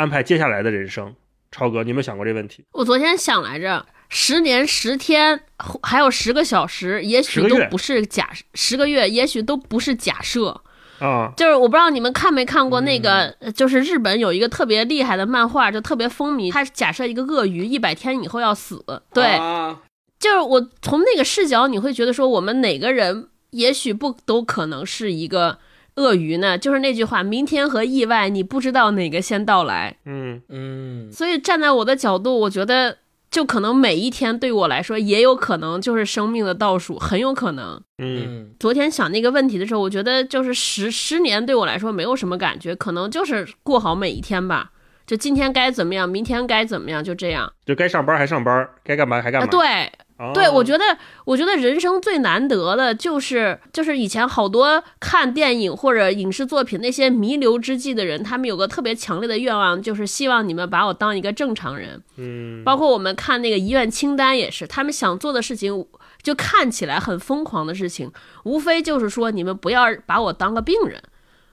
[0.01, 1.13] 安排接下来的人生？
[1.51, 2.65] 超哥，你有没有想过这问题？
[2.71, 5.39] 我昨天想来着，十年十天，
[5.83, 8.25] 还有十个小时，也许都不是假；
[8.55, 10.59] 十个月，也许都不是假设
[10.97, 11.31] 啊。
[11.37, 16.51] 就是我不知道你们看没看过那个，就是日本有一个特别厉害的漫画，就特别风靡。
[16.51, 18.83] 它假设一个鳄鱼一百天以后要死，
[19.13, 19.37] 对，
[20.19, 25.59] 就是我从那个视角，你会觉得说，我们哪个人也许不都可能是一个。
[25.95, 26.57] 鳄鱼呢？
[26.57, 29.97] 就是那句话，明天和意外，你不知道哪个先到来。
[30.05, 31.11] 嗯嗯。
[31.11, 32.97] 所以站在我的角度，我觉得
[33.29, 37.81] 就可能每一天对我来说，也有可能就是生命的倒数，很有可能。
[37.97, 38.51] 嗯。
[38.59, 44.71] 昨天想那个问题的时候，我觉得就是十十年对我来说没有什么感觉，可能就是过好每一天吧。
[45.05, 47.51] 就今天该怎么样，明天该怎么样，就这样。
[47.65, 49.47] 就该上班还上班，该干嘛还干嘛。
[49.47, 49.91] 对。
[50.33, 50.83] 对，我觉得，
[51.25, 62.01] 我觉得人生最难得的就是，就是以前好多看电影或者影视作品那些弥留之际的人，他们有个特别强烈的愿望，就是希望你们把我当一个正常人。
[62.17, 65.85] 嗯，包括我们看那个遗愿清单也是，他们想做的事情，
[66.21, 68.11] 就看起来很疯狂的事情，
[68.43, 71.01] 无非就是说你们不要把我当个病人，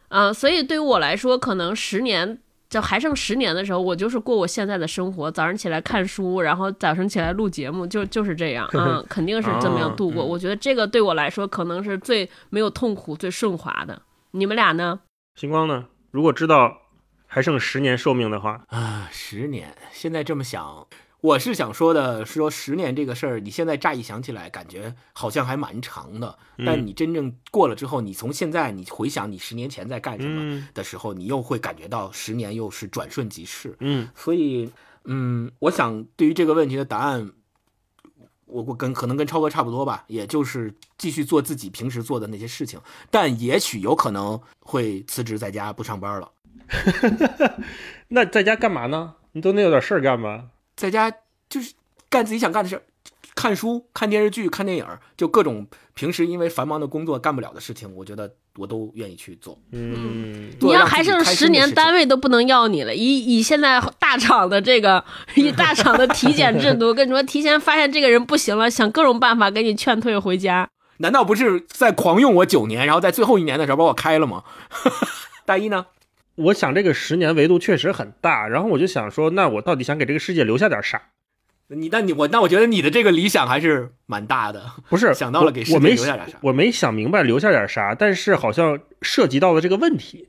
[0.08, 2.38] 啊、所以对于我来说，可能十年。
[2.68, 10.24] 就还剩十年的时候，我就是过我现在的生活，早上起来看书，然后早上起来录节目，就就是这样啊， 肯定是这么样度过。
[10.24, 14.02] 我觉得这个对我来说，可能是最没有痛苦、最顺滑的。
[14.32, 15.00] 你们俩呢？
[15.36, 15.86] 星光呢？
[16.10, 16.78] 如果知道
[17.26, 20.86] 还剩十年寿命的话，啊，十年，现在这么想，
[21.20, 33.76] 我是想说的，是说十年这个事儿，你现在乍一想起来，感觉好像还蛮长的，但嗯你真正过了之后，你从现在你回想你十年前在干什么嗯的时候，你又会感觉到十年又是转瞬即逝。
[33.80, 34.70] 嗯所以，
[35.04, 37.32] 嗯，我想对于这个问题的答案，
[38.46, 46.30] 我我跟可能跟超哥差不多吧，也就是继续做自己平时做的那些事情，但也许有可能会辞职在家不上班了，
[48.08, 49.14] 那在家干嘛呢？
[49.32, 50.44] 你总得有点事儿干吧？
[50.78, 51.12] 在家
[51.50, 51.72] 就是
[52.08, 52.82] 干自己想干的事儿，
[53.34, 59.58] 看书、看电视剧、看电影儿，就各种平时因为繁忙的工作干不了的事情，我觉得我都愿意去做。
[59.72, 62.94] 嗯，你要还剩十年，单位都不能要你了。
[62.94, 65.04] 以以现在大厂的这个，
[65.34, 70.68] 以大厂的体检制度，跟你说，提前发现这个人不行了，想各种办法给你劝退回家。
[70.98, 74.44] 难道不是在狂用我九年，然后在最后一年的时候把我开了吗？
[75.44, 75.86] 大一呢？
[76.38, 81.02] 我想这个十年维度确实很大，然后我就想说，那我到底想给这个世界留下点啥？
[81.70, 84.64] 你那你我那我觉得你的这个理想还是蛮大的。
[84.88, 90.28] 不是想到了给世界留下点啥我没想明白留下点啥，但是好像涉及到了这个问题，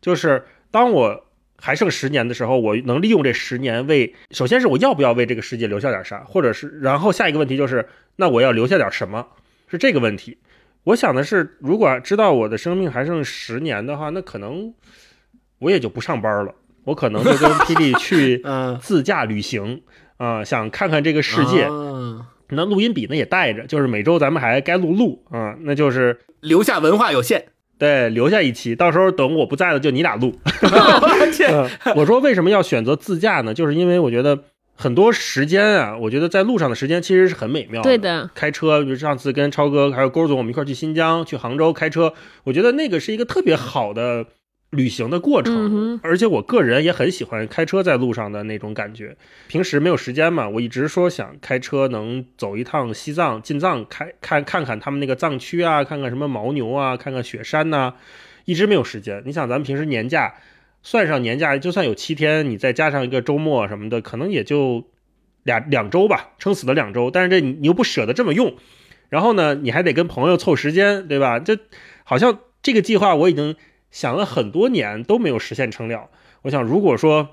[0.00, 1.26] 就是当我
[1.58, 7.86] 还剩十年的时候，我能利用这十年为，首先是我要不要为这个世界留下点啥，或者是然后下一个问题就是，
[8.16, 9.28] 那我要留下点什么，
[9.68, 10.38] 是这个问题。
[10.84, 14.72] 我想的是，如果知道我的生命还剩十年的话，那可能
[15.60, 16.52] 我也就不上班了，
[16.84, 19.82] 我可能就跟霹雳 去嗯，自驾旅行
[20.16, 21.62] 啊、想看看这个世界。
[21.64, 27.44] 啊那录音笔呢也带着，就是每周咱们还该录录啊、那就是留下文化有限。
[27.78, 30.34] 对留下一期，到时候等我不在了就你俩录。
[30.44, 33.54] 我去，嗯我说为什么要选择自驾呢？
[33.54, 34.36] 就是因为我觉得
[34.74, 37.88] 很多时间啊，我觉得在路上的时间其实是很美妙的。
[37.88, 44.26] 对的，开车，比如上次跟超哥还有勾总我们一块去新疆、去杭州开车，我觉得那个是一个特别好的
[44.70, 45.94] 旅行的过程。
[45.94, 49.16] 嗯而且我个人也很喜欢开车在路上的那种感觉。
[49.48, 57.94] 平时没有时间嘛，我一直说想开车能走一趟西藏、进藏，开看看看他们那个藏区啊，看看什么牦牛啊，看看雪山呐、
[58.44, 59.22] 一直没有时间。
[59.26, 60.34] 你想，咱们平时年假
[60.82, 64.86] 算上年假，就算有七天，你再加上一个周末什么的，可能也就
[65.42, 67.10] 俩两周吧，撑死了两周。
[67.10, 68.54] 但是这你你又不舍得这么用，
[69.08, 71.38] 然后呢，你还得跟朋友凑时间，对吧？
[71.38, 71.58] 这
[72.04, 73.56] 好像这个计划我已经
[73.90, 76.08] 想了很多年都没有实现成了。
[76.42, 77.28] 我想，如果说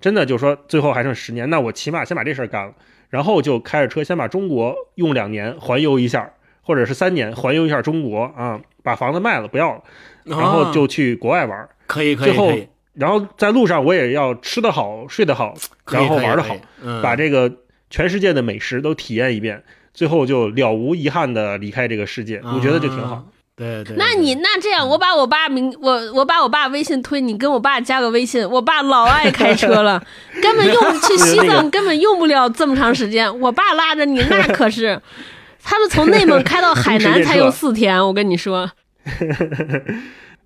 [0.00, 2.74] 真的就说最后还剩十年，那我起码先把这事儿干了，
[3.10, 6.32] 然后就开着车先把中国用两年环游一下，
[6.62, 9.82] 或者是三年环游一下中国啊，把房子卖了不要了，
[10.24, 11.68] 然后就去国外玩。
[11.86, 12.52] 可以可以最后，
[12.94, 15.54] 然后在路上我也要吃得好、睡得好，
[15.90, 16.56] 然后玩得好
[17.02, 17.52] 把这个
[17.90, 19.62] 全世界的美食都体验一遍，
[19.94, 23.14] 最后就了无遗憾的离开这个世界，我觉得就挺好。
[23.14, 23.24] 啊。
[23.56, 28.46] 对对，那你那这样，我把我爸名，我我把我爸微信推，你跟我爸加个微信。
[28.50, 30.04] 我爸老爱开车了，
[30.42, 33.40] 根本用去西藏根本用不了这么长时间。
[33.40, 35.00] 我爸拉着你，那可是，
[35.64, 37.98] 他们从内蒙开到海南 才用四天。
[38.06, 38.70] 我跟你说，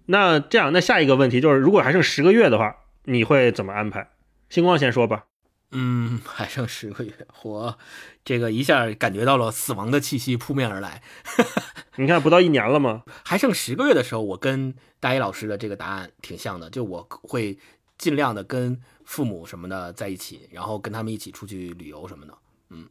[0.07, 4.07] 那这样，那下一个问题就是，如果还剩十个月的话，你会怎么安排？
[4.49, 5.25] 星光先说吧。
[5.73, 7.79] 嗯，还剩十个月，我
[8.25, 11.03] 这个一下感觉到了死亡的气息扑面而来。
[11.97, 13.05] 你看，不到一年了吗？
[13.25, 17.59] 还剩十个月的时候，我跟大一老师的这个答案挺像的，就我会
[17.99, 22.35] 尽量的跟父母什么的在一起，然后跟他们一起出去旅游什么的，
[22.71, 22.89] 嗯，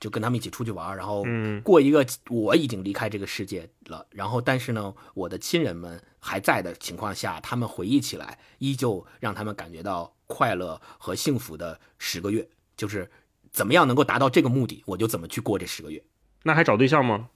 [0.00, 13.10] 就跟他们一起出去玩，然后嗯过一个我已经离开这个世界了，然后但是呢，我的亲人们还在的情况下，他们回忆起来，依旧让他们感觉到快乐和幸福的十个月，就是
[13.50, 16.02] 怎么样能够达到这个目的，我就怎么去过这十个月。
[16.44, 17.28] 那还找对象吗？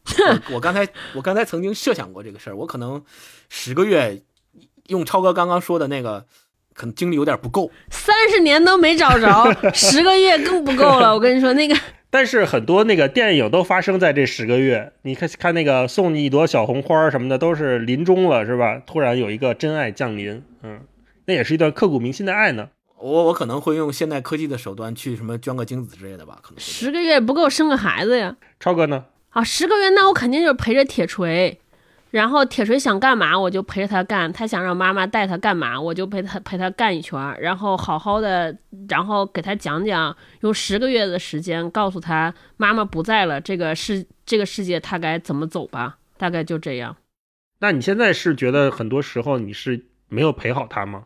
[0.48, 3.04] 我我刚才我刚才曾经设想过这个事儿，我可能
[3.50, 4.22] 十个月
[4.86, 6.26] 用超哥刚刚说的那个，
[6.74, 7.70] 可能精力有点不够。
[7.90, 11.12] 三十年都没找着， 十个月更不够了。
[11.12, 11.76] 我跟你说，那个
[12.10, 18.80] 但是很多那个电影都发生在这十个月，你看看那个送你一朵小红花什么的，都是临终了是吧？
[18.86, 20.80] 突然有一个真爱降临，嗯，
[21.26, 22.70] 那也是一段刻骨铭心的爱呢。
[22.98, 28.36] 我我可能会用现代科技的手段去什么捐个精子之类的吧，可能十个月不够生个孩子呀。
[28.58, 29.04] 超哥呢？
[29.30, 31.60] 啊，十个月那我肯定就是陪着铁锤，
[32.10, 38.56] 然后铁锤想干嘛我就陪着他干，他想让妈妈带他干嘛我就陪他陪他干一圈儿，然后好好的，
[38.88, 46.96] 然后给他讲讲，用十个月的时间告诉他妈妈不在了，这个世这个世界他该怎么走吧，大概就这样。
[47.58, 51.04] 那你现在是觉得很多时候你是没有陪好他吗？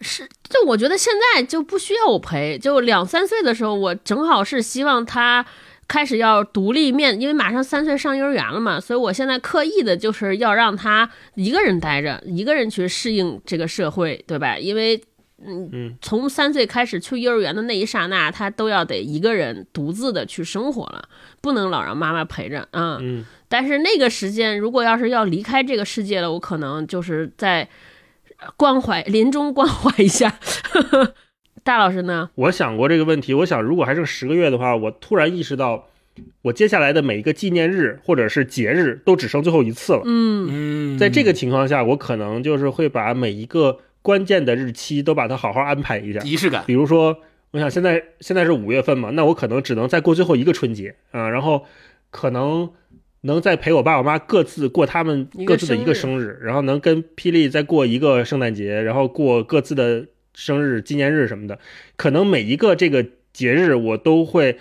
[0.00, 5.44] 是，就我觉得现在就不需要我陪，就两三岁的时候，我正好是希望他
[5.86, 14.56] 开始要独立面，因为马上三岁上幼儿园了嘛，所以我现在刻意的就是要让他一个人待着，一个人去适应这个社会，对吧？
[14.56, 15.02] 因为
[15.44, 21.08] 嗯，从三岁开始去幼儿园的那一刹那，他都要得一个人独自的去生活了，
[21.40, 22.98] 不能老让妈妈陪着啊。
[23.00, 27.66] 嗯，但是那个时间，如果要是要离开这个世界了，我可能就是在
[28.56, 30.38] 关怀临终关怀一下。
[31.62, 32.30] 大老师呢？
[32.34, 35.88] 我想过这个问题，我想如果还剩十个月的话，我突然意识到，
[36.42, 40.00] 我接下来的每一个纪念日或者是节日都只剩最后一次了。
[40.06, 46.20] 嗯嗯，在这个情况下，我可能就是会把每一个关键的日期都把它好好安排一下。
[46.20, 47.18] 仪式感，比如说，
[47.50, 51.66] 我想现在现在是五月份嘛，那我可能只能再过最后一个春节啊、然后
[52.10, 52.70] 可能
[53.22, 61.58] 能再陪我爸我妈各自过他们各自的一个生生日，然后能跟霹雳再过一个圣诞节，然后过各自的生日、纪念日什么的。
[61.96, 64.58] 可能每一个这个节日，我都会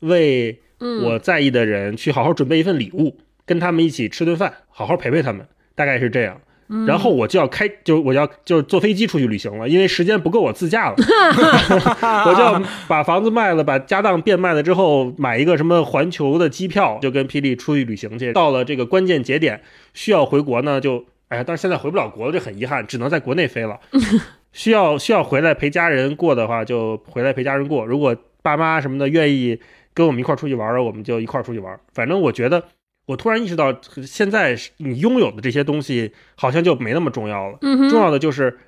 [0.00, 6.40] 为嗯，我在意的人去好好准备一份礼物，跟他们一起吃顿饭，好好陪陪他们，大概是这样。
[6.68, 10.96] 嗯然后我就要开，就我要就是坐飞机出去旅行了，因为时间不够我自驾了，
[12.26, 18.32] 我就要把房子卖了，把家当变卖了之后，买一个什么环球的机票，就跟霹雳出去旅行去。
[18.32, 19.60] 到了这个关键节点
[19.94, 23.78] 需要回国呢，就哎呀，但是现在回不了国了，这很遗憾，只能在国内飞了。
[24.52, 27.84] 需要需要回来陪家人过的话，就回来陪家人过。
[27.84, 29.58] 如果爸妈什么的愿意
[29.92, 31.78] 跟我们一块儿出去玩儿，我们就一块儿出去玩儿。
[31.92, 32.64] 反正我觉得，
[33.08, 33.74] 我突然意识到，
[34.06, 37.56] 现在你拥有的这些东西好像就没那么重要了。
[37.62, 38.58] 嗯哼重要的就是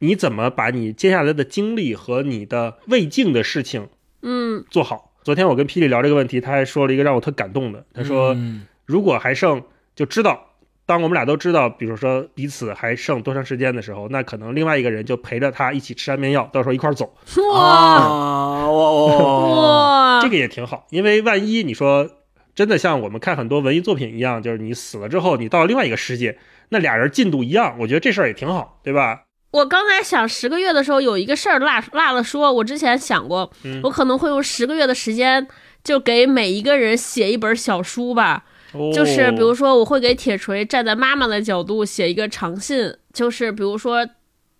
[0.00, 3.88] 你怎么把你接下来的经历和你的未尽的事情
[4.20, 5.12] 嗯做好。
[5.24, 9.62] 昨天我跟霹雳聊这个问题，他还说了一个让我特感动的，他说，嗯如果还剩，
[9.94, 10.42] 就知道。
[10.84, 17.12] 当我们俩都知道，比如说彼此还剩多长时间的时候，那可能另外一个人就陪着他一起吃安眠药，到时候一块儿走。
[17.52, 18.90] 哇哇，
[20.20, 22.08] 哇，这个也挺好，因为万一你说
[22.56, 26.36] 真的像我们看很多文艺作品一样，就是你死了之后，你到另外一个世界，
[26.70, 29.24] 那俩人进度一样，我觉得这事儿也挺好，对吧？
[29.52, 35.46] 我刚才想十个月的时候有一个事儿落落了说，我之前想过，嗯我可能会用十个月的时间，
[35.84, 38.44] 就给每一个人写一本小书吧。
[38.92, 44.06] 就是比如，说，我会给铁锤站在妈妈的角度写一个长信，就是比如说，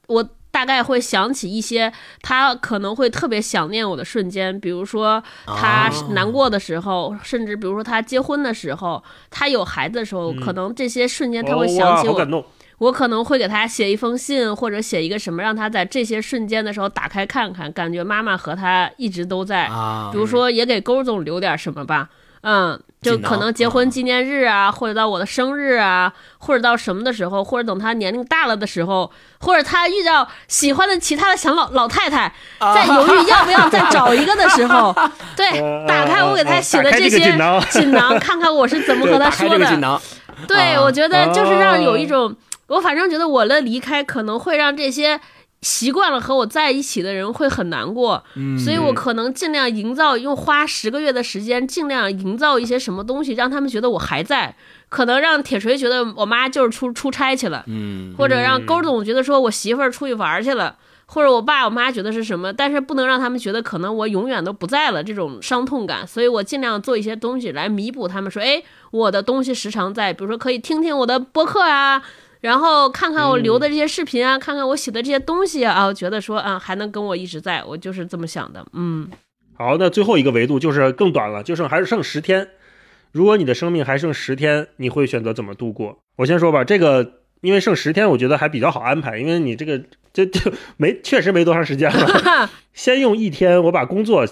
[0.07, 0.27] 我
[0.57, 1.93] 大概会想起一些
[2.23, 12.15] 他可能会特别想念我的瞬间，比如说他哦难过的时候，甚至比如说他结婚的时候，他有孩子的时候，可能这些瞬间他会哦想起我
[12.79, 19.67] 我可能会给他写一封信，或者写一个什么，让他在这些瞬间的时候打开看看，感觉妈妈和他一直都在。
[19.67, 22.26] 啊比，如说，也给勾总留点什么吧，嗯，
[23.03, 34.95] 就可能结婚纪念日啊，或者到我的生日啊，或者到什么的时候，或者等他年龄大了的时候，或者他遇到喜欢的其他的小老老太太，在犹豫要不要再找一个的时候，
[35.37, 37.21] 对，打开我给他写的这些
[37.71, 40.01] 锦囊，看看我是怎么和他说的。
[40.49, 42.37] 对，啊我觉得就是让有一哦种，
[42.67, 45.21] 我反正觉得我的离开可能会让这些
[45.63, 54.55] 习惯了和我在一起的人会很难过，嗯所以我可能尽量营造，用花十个月的时间，尽量营造一些什么东西，让他们觉得我还在，
[54.89, 60.77] 可能让铁锤觉得我妈就是出出差去了，嗯，或者让勾总觉得说我媳妇儿出去玩儿去了。
[61.09, 72.03] 或者我爸我妈觉得是什么，但是不能让他们觉得可能我永远都不在了这种伤痛感，所以我尽量做一些东西来弥补他们说，哎，我的东西时常在，比如说可以听听我的播客啊，
[72.47, 79.09] 然后看看我留的这些视频啊，看看我写的这些东西啊，啊，我觉得说啊还能跟我一直在，我就是这么想的，嗯
[79.59, 82.47] 好，那最后一个维度就是更短了，就剩还是剩十天。
[83.11, 85.99] 如果你的生命还剩十天，你会选择怎么度过？
[86.19, 89.83] 我先说吧，这个因为剩十天，我觉得还比较好安排，因为你这个
[90.13, 92.49] 这就没确实没多长时间了。
[92.73, 94.25] 先用一天，我把工作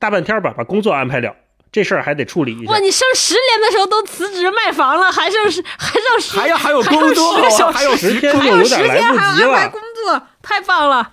[0.00, 1.36] 大半天吧，把工作安排了，
[1.72, 2.78] 这事儿还得处理一下哇，。
[2.78, 11.10] 你剩十年的时候都辞职卖房了，还剩十还剩十还要还有还有工作十个小，时还有十天还有十天还不及了要安排工，作，太棒了！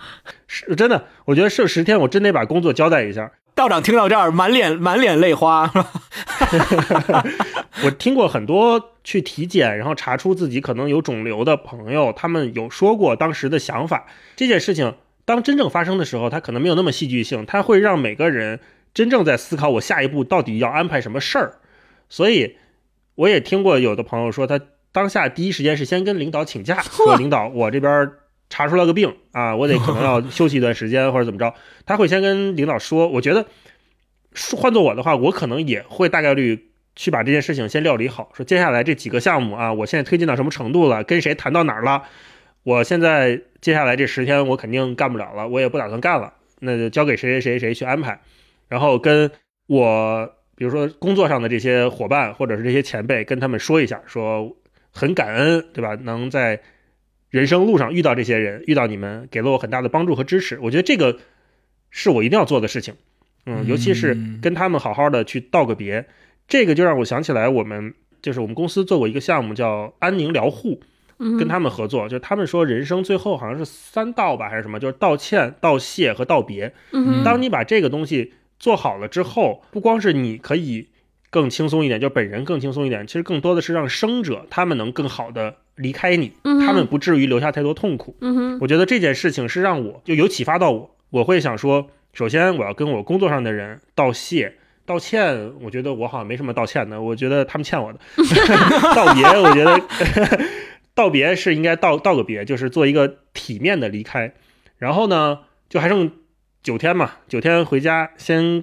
[0.48, 3.32] 是真的，我觉得剩十天，我真得把工作交代一下。
[3.54, 5.72] 道长听到这儿，满脸满脸泪花。
[7.84, 14.06] 我听过很多去体检，然后查出自己可能有肿瘤的朋友，他们有说过当时的想法。
[14.36, 14.96] 这件事情
[15.26, 18.60] 当真正发生的时候，它可能没有那么戏剧性，它会让每个人
[18.98, 21.60] 真正在思考我下一步到底要安排什么事儿。
[22.10, 22.58] 所以，
[23.14, 24.60] 我也听过有的朋友说，他
[24.92, 28.10] 当下第一时间是先跟领导请假， 说领导我这边
[28.50, 31.54] 查出了个病啊，我得可能要休息一段时间或者怎么着，
[31.86, 33.08] 他会先跟领导说。
[33.08, 33.46] 我觉得
[34.56, 42.02] 换做我的话，我可能也会大概率去把这件事情先料理好，说接下来这几个项目啊，我现在推进到什么程度了，跟谁谈到哪儿了。
[42.64, 48.20] 我现在接下来这十天我肯定干不了了，我也不打算干了，那就交给谁谁谁谁去安排。
[48.68, 49.32] 然后跟
[49.68, 54.58] 我比如说工作上的这些伙伴或者是这些前辈，跟他们说一下，说
[54.92, 55.96] 很感恩，对吧？
[56.04, 56.62] 能在
[57.30, 60.60] 人生路上遇到这些人，遇到你们，给了我很大的帮助和支持。
[60.62, 61.18] 我觉得这个
[61.90, 62.96] 是我一定要做的事情，
[63.46, 66.06] 嗯，尤其是跟他们好好的去道个别。
[66.48, 70.82] 这个就让我想起来，我们就是我们公司做过一个项目叫安宁疗护。
[71.20, 76.72] 跟他们合作，就他们说人生最后好像是三道吧，还是什么，就是道歉、道谢和道别。
[77.26, 80.90] 当你把这个东西做好了之后，不光是你可以
[81.30, 88.16] 更轻松一点，就本人更轻松一点，其实更多的是让生者他们能更好的离开你，他们不至于留下太多痛苦。
[88.22, 94.56] 嗯我觉得这件事情是让我就有启发到我，我会想说，首先我要跟我工作上的人道谢、
[94.86, 95.54] 道歉。
[95.62, 98.00] 我觉得我好像没什么道歉的，我觉得他们欠我的。
[98.96, 99.82] 道别，我觉得。
[100.98, 104.34] 道别是应该道道个别，就是做一个体面的离开。
[104.80, 106.12] 然后呢，就还剩
[106.68, 108.62] 九天嘛，九天回家先，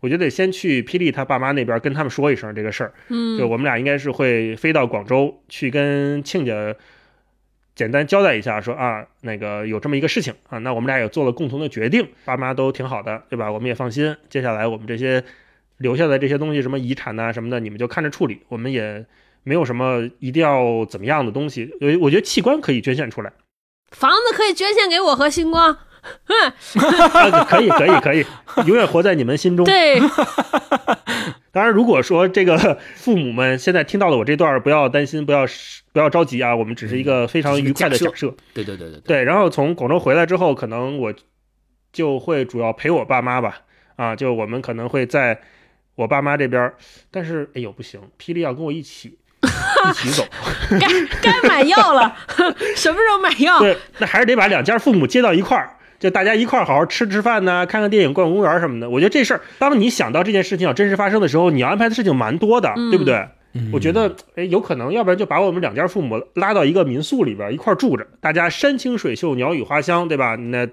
[0.00, 2.92] 我觉得得先去霹雳他爸妈那边跟他们说一声这个事儿。
[3.10, 6.74] 嗯，就我们俩应该是会飞到广州去跟亲家
[7.76, 13.52] 简单交代一下，说啊，那个有这么一个事情啊，那我们俩也做了共同的决定，爸妈都挺好的，对吧？
[13.52, 14.16] 我们也放心。
[14.28, 15.22] 接下来我们这些
[15.76, 19.06] 留下的这些东西，什么遗产呐什么的，你们就看着处理，我们也。
[19.46, 23.30] 没有什么一定要怎么样的东西，我我觉得器官可以捐献出来，
[23.92, 25.76] 房子可以捐献给我和星光，
[27.48, 28.24] 可以可以可以，
[28.66, 29.64] 永远活在你们心中。
[29.64, 30.00] 对，
[31.50, 35.46] 当然，如果说这个父母们现在听到了我这段，不要担心，不要
[35.92, 38.34] 不要着急啊，我们只是一个非常愉快的假设。
[38.52, 39.24] 对对对对对。
[39.24, 41.14] 然后从广州回来之后，可能我
[41.92, 43.60] 就会主要陪我爸妈吧，
[43.96, 45.40] 啊，就我们可能会在
[45.94, 46.72] 我爸妈这边，
[47.10, 49.18] 但是哎呦不行，霹雳要跟我一起。
[49.44, 50.26] 一起走，
[50.80, 50.88] 该
[51.20, 52.16] 该买药了，
[52.74, 53.58] 什么时候买药？
[53.58, 58.88] 对，那还是得把两家父母接到一块儿，就大家一块儿好好吃吃饭呢，看看电影、逛公园什么的。
[58.90, 63.26] 我觉得这事儿，当你想到这件事情要真实发生的时候，你要安排的事情蛮多的，对不对？
[63.72, 70.36] 我觉得，哎，有可能，要不然就把我们两家父母拉到一个民宿里边一块儿住着，大家山清水秀、鸟语花香，对吧？
[70.36, 70.68] 那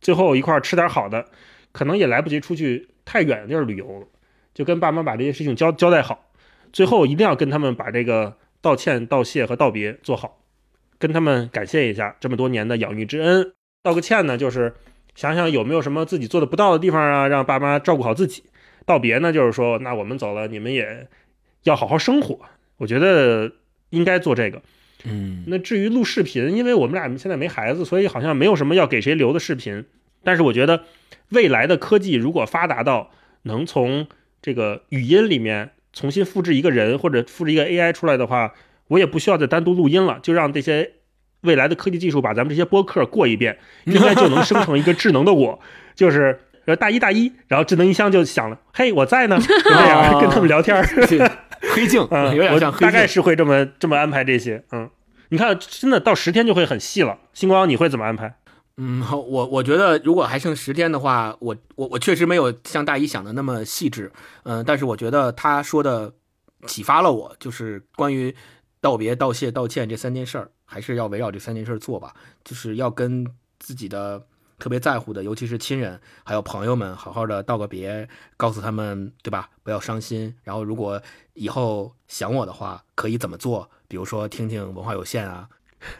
[0.00, 1.26] 最后一块儿吃点好的，
[1.72, 4.06] 可能也来不及出去太远的地儿旅游了，
[4.54, 6.24] 就跟爸妈把这些事情交交代好，
[6.72, 8.36] 最后一定要跟他们把这个。
[8.64, 10.38] 道歉、道谢和道别做好，
[10.98, 13.52] 跟他们感谢一下这么多年的养育之恩。
[13.84, 14.74] 道个歉呢，就是
[15.14, 18.42] 想想有没有什么自己做的不到的地方啊，让爸妈照顾好自己。
[18.84, 21.06] 道别呢，就是说那我们走了，你们也
[21.62, 22.40] 要好好生活。
[22.78, 23.52] 我觉得
[23.90, 24.60] 应该做这个。
[25.04, 29.84] 嗯，那至于录视频，因为我们俩现在没孩子，所以好像没有什么要给谁留的视频。
[30.24, 30.82] 但是我觉得
[31.28, 33.12] 未来的科技如果发达到
[33.42, 34.08] 能从
[34.42, 35.70] 这个语音里面。
[35.96, 38.52] 重新复制一个人或者复制一个 AI 出来的话，
[38.88, 40.90] 我也不需要再单独录音了，就让这些
[41.44, 45.60] 未来的科技技术把咱们这些播客过一遍， 应该就能生成一个智能的我，
[45.94, 50.82] 就是呃大一大一，然后智能音箱就响了，嘿，我在呢， 这样跟他们聊天，
[51.74, 54.90] 黑镜， 嗯，有点像，大概是会这么这么安排这些，嗯，
[55.28, 57.18] 你看，真的到十天就会很细了。
[57.32, 58.36] 星光，你会怎么安排？
[58.76, 64.10] 嗯，我我觉得如果还剩十天的话，我我我确实没有像大一想的那么细致，
[64.42, 66.12] 嗯，但是我觉得他说的
[66.66, 68.34] 启发了我，就是关于
[68.84, 72.14] 道别、道谢、道歉这三件事儿，还是要围绕这三件事做吧，
[72.44, 73.26] 就是要跟
[73.58, 74.26] 自己的
[74.58, 78.06] 特别在乎的，尤其是亲人还有朋友们，好好的道个别，
[78.36, 79.48] 告诉他们，对吧？
[79.62, 80.36] 不要伤心。
[80.42, 81.00] 然后如果
[81.32, 83.70] 以后想我的话，可以怎么做？
[83.88, 85.48] 比如说听听文化有限啊，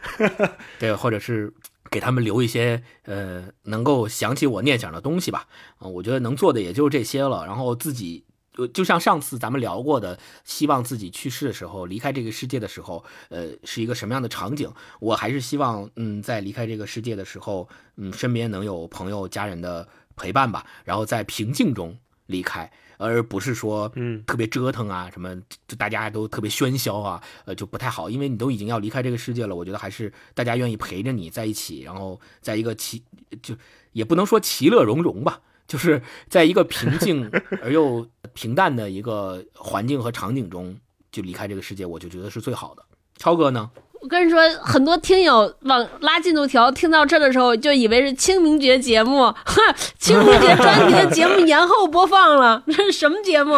[0.77, 1.51] 对，或者是。
[1.91, 5.47] 给他们留一些呃，能够想起我念想的东西吧。
[5.77, 7.45] 啊，我觉得能做的也就这些了。
[7.45, 8.24] 然后自己，
[8.55, 14.71] 就就像上次咱们聊过的，希望自己去世的时候，离开这个世界的时候，呃，是一个什么样的场景？
[14.99, 20.65] 我还是希望，嗯，在离开这个世界的时候，嗯，身边能有朋友、家人的陪伴吧。
[20.85, 21.97] 然后在平静中
[22.27, 22.71] 离开。
[22.97, 25.35] 而不是说，嗯，特别折腾啊，什么
[25.67, 29.53] 就大家都特别喧嚣啊，呃，就不太好，因为你都已经要离开这个世界了。
[29.53, 33.03] 我觉得还是大家愿意陪着你在一起，然后在一个其
[33.41, 33.53] 就
[33.91, 37.29] 也不能说其乐融融吧，就是在一个平静
[37.61, 40.75] 而又平淡的一个环境和场景中
[41.11, 42.83] 就离开这个世界，我就觉得是最好的。
[43.17, 43.69] 超哥呢？
[44.01, 49.55] 我跟你说，很多听友往拉进度条听到这的时候，就以为是清明节节目，哈，
[49.97, 53.55] 清明节专题的节目延后播放了， 这是什么节目？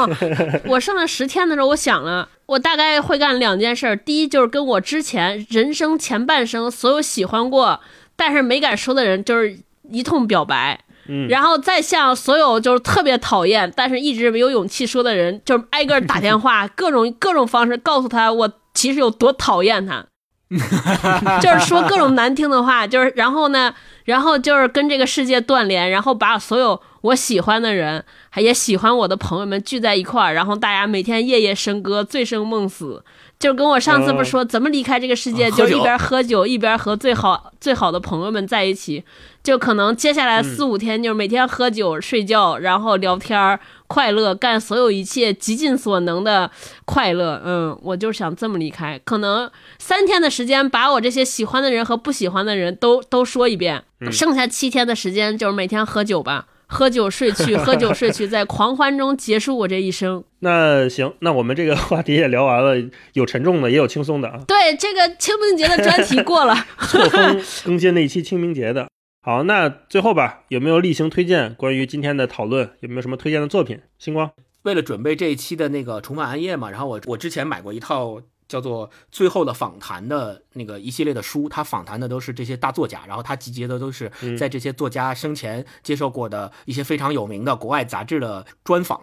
[0.70, 3.94] 我剩了十天的时候，我想了，我大概会干两件事。
[3.98, 7.82] 第一，就是跟我之前人生前半生所有喜欢过
[8.16, 10.80] 但是没敢说的人，就是一通表白。
[11.08, 20.06] 嗯，然后再向所有就是特别讨厌但是一直没有勇气说的人，就是挨个打电话，各种各种方式告诉他我其实有多讨厌他。
[21.42, 23.74] 就是说各种难听的话，就是然后呢，
[24.06, 33.04] 然后就是跟这个世界断联，然后把所有我喜欢的人，还也喜欢我的朋友们聚在一块儿，然后大家每天夜夜笙歌，醉生梦死。
[33.40, 39.04] 就跟我上次不是说怎么离开这个世界，就一边喝酒一边和最好最好的朋友们在一起，
[39.44, 46.50] 就可能接下来四五天就是每天喝酒睡觉，然后聊天快乐，干所有一切极尽所能的
[46.86, 47.40] 快乐。
[47.46, 56.48] 嗯，我就想这么离开，可能三天的时间把我这些喜欢的人和不喜欢的人都都说一遍，剩下七天的时间就是每天喝酒吧。
[56.68, 60.24] 喝酒睡去， 喝酒睡去，在狂欢中结束我这一生。
[60.40, 64.40] 那行，那我们这个话题也聊完了，有沉重的，也有轻松的啊。
[64.48, 66.54] 对，这个清明节的专题过了，
[66.88, 68.88] 错峰更新那一期清明节的。
[69.22, 71.54] 好，那最后吧，有没有例行推荐？
[71.56, 73.80] 关于今天的讨论，有没有什么推荐的作品？
[73.98, 74.32] 星光，
[74.64, 78.22] 为了准备这一期的那个重返暗夜嘛，然后我我之前买过一套。
[78.48, 89.02] 叫做最后的访谈的那个一系列的书，他访谈的都是这些大作家，然后他集结的都是在这些作家生前接受过的一些非常有名的国外杂志的专访，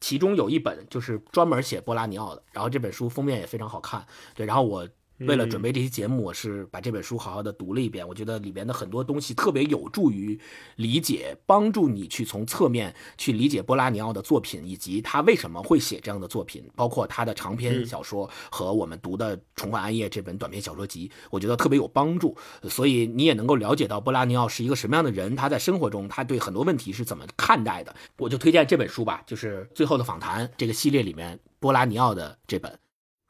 [0.00, 4.88] 其中有一本就是专门写波拉尼奥的，然后这本书封面也非常好看，对，然后我。
[5.20, 8.06] 为了准备这期节目，我是把这本书好好的读了一遍。
[8.06, 10.38] 我觉得里边的很多东西特别有助于
[10.76, 22.36] 理解，帮助你去从侧面去理解波拉尼奥的作品，以及他为什么会写这样的作品，包括他的长篇小说和我们读的《重返暗夜》这本短篇小说集，我觉得特别有帮助。
[22.64, 27.94] 所以你也能够了解到波拉尼奥是一个什么样的人，他在生活中他对很多问题是怎么看待的。
[28.18, 32.78] 我就推荐这本书吧，就是《最后的访谈》这个系列里面波拉尼奥的这本。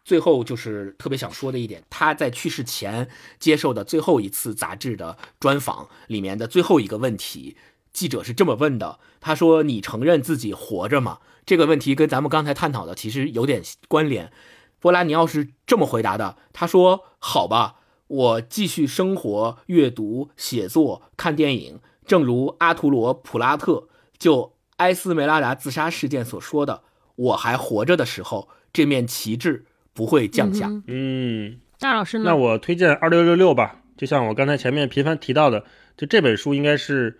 [0.09, 7.59] 最后就是特别想说的一点，他在去世前接受的最后一次杂志的专访里面的最后一个问题，
[7.93, 14.33] 记者是这么问的：“他说，你承认自己活着吗？”这个问题跟咱们刚才探讨的其实有点关联。
[14.81, 26.83] 波拉尼奥是这么回答的：“他说，好吧，我继续生活、阅读、写作、看电影，正如阿图罗·普拉特就埃斯梅拉达自杀事件所说的，
[27.17, 29.67] 我还活着的时候，这面旗帜。”
[29.99, 30.71] 不会降下。
[30.87, 32.25] 嗯，大老师呢？
[32.27, 33.81] 那我推荐二六六六吧。
[33.97, 35.65] 就像我刚才前面频繁提到的，
[35.97, 37.19] 就这本书应该是，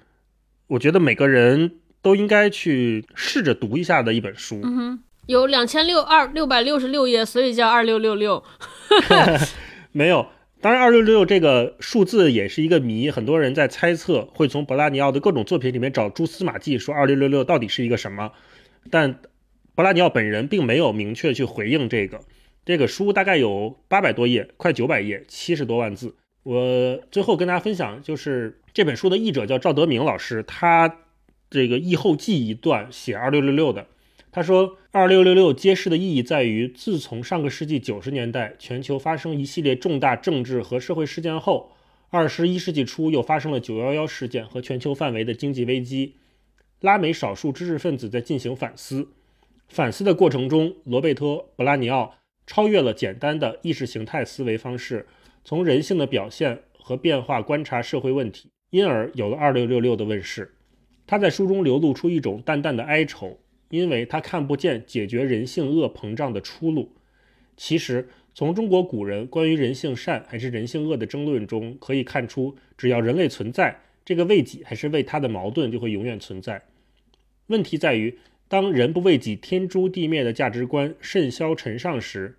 [0.69, 4.61] 我觉得每个人都应该去试着读一下的一本书。
[4.63, 8.45] 嗯哼，有两千六二六百六十六页，所以叫二六六六。
[9.91, 10.29] 没有，
[10.61, 18.31] 当然二六六这个数字也是一个谜，很多人在猜测会从博拉尼奥的各种作品里面找蛛丝马迹，说二六六六到底是一个什么。
[18.89, 19.19] 但
[19.75, 22.21] 博拉尼奥本人并没有明确去回应这个。
[22.69, 26.15] 这个书大概有八百多页，快九百页，七十多万字。
[26.43, 30.99] 我最后跟大家分享，就是这本书的译者叫赵德明老师，他
[31.49, 33.87] 这个译后记一段写二六六六的。
[34.31, 41.73] 他说，二六六六揭示的意义在于，自从上个世纪九十年代全球发生一系列重大政治和社会事件后，
[42.11, 46.17] 二十一世纪初又发生了九幺幺事件和全球范围的经济危机。
[46.81, 49.09] 拉美少数知识分子在进行反思，
[49.71, 52.17] 反思的过程中，罗贝托·布拉尼奥。
[52.49, 55.07] 超越了简单的意识形态思维方式，
[55.45, 60.55] 从人性的表现和变化观察社会问题，因而有了二六六六的问世。
[61.07, 63.39] 他在书中流露出一种淡淡的哀愁，
[63.69, 66.91] 因为他看不见解决人性恶膨胀的出路。
[67.55, 76.63] 其实，从中国古人关于人性善还是人性恶的争论中可以看出，只要人类存在，这个为己还是为他的矛盾就会永远存在。
[77.49, 78.19] 问题在于。
[78.49, 82.35] 当人不为己天诛地灭的价值观甚嚣尘上时，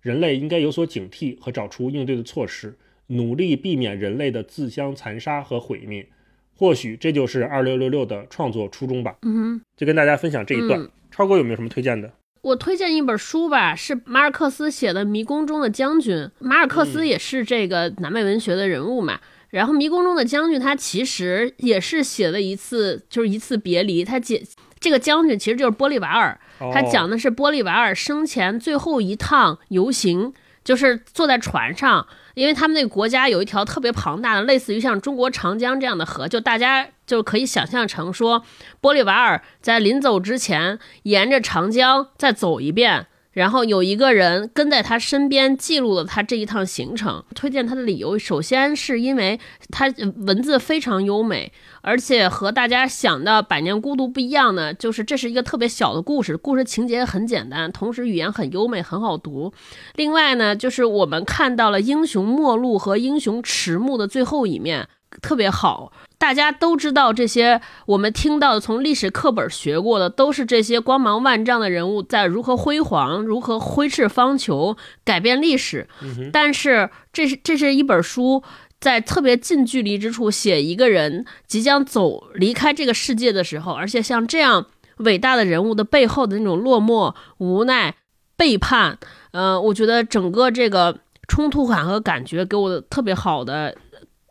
[0.00, 2.74] 人类应该有所警惕和找出应对的措施，
[3.08, 6.08] 努力避免人类的自相残杀和毁灭。
[6.56, 9.16] 或许这就是二六六六的创作初衷吧。
[9.22, 10.88] 嗯哼，就跟大家分享这一段。
[11.10, 12.10] 超哥有没有什么推荐的？
[12.40, 16.16] 我推荐一本书吧，是马尔克斯写的《迷宫中的将军》。
[16.38, 19.20] 马尔克斯也是这个南美文学的人物嘛。
[19.50, 24.02] 然后《迷宫中的将军》他其实也是写了一次，就是一次别离。
[24.02, 24.42] 他解。
[24.82, 26.38] 这个将军其实就是玻利瓦尔，
[26.72, 38.44] 他讲的是玻利瓦尔生前最后一趟游行，就是坐在船上，因为他们那个国家有一条特别庞大的，类似于像中国长江这样的河，就大家就可以想象成说，
[38.80, 47.24] 玻利瓦尔在临走之前沿着长江再走一遍，然后有一个人跟在他身边记录了他这一趟行程。
[47.34, 49.38] 推荐他的理由，首先是因为
[49.70, 49.92] 他
[50.26, 51.52] 文字非常优美，
[51.82, 59.52] 而且和大家想的《百年孤独》不一样呢，就是这是一个特别小的故事，故事情节很简单，同时语言很优美，很好读。
[59.96, 64.88] 另外呢，就是我们看到了英雄末路和英雄迟暮的最后一面，
[65.20, 65.92] 特别好。
[66.18, 75.88] 大家都知道这些，我们听到的从历史课本学过的，都是这些光芒万丈的人物在如何辉煌，如何挥斥方遒，改变历史。
[76.32, 78.40] 但是，这是这是一本书，
[78.82, 84.66] 在特别近距离之处写一个人即将走离开这个世界的时候，而且像这样
[84.96, 87.94] 伟大的人物的背后的那种落寞、无奈、
[88.36, 88.98] 背叛，
[89.30, 93.72] 呃，我觉得整个这个冲突感和感觉给我特别好的。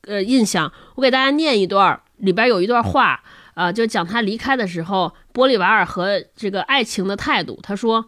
[0.07, 3.23] 呃，印象我给大家念一段，里边有一段话，
[3.53, 7.57] 啊，就讲他离开的时候，玻利瓦尔和这个爱情的态度。
[7.63, 8.07] 他说，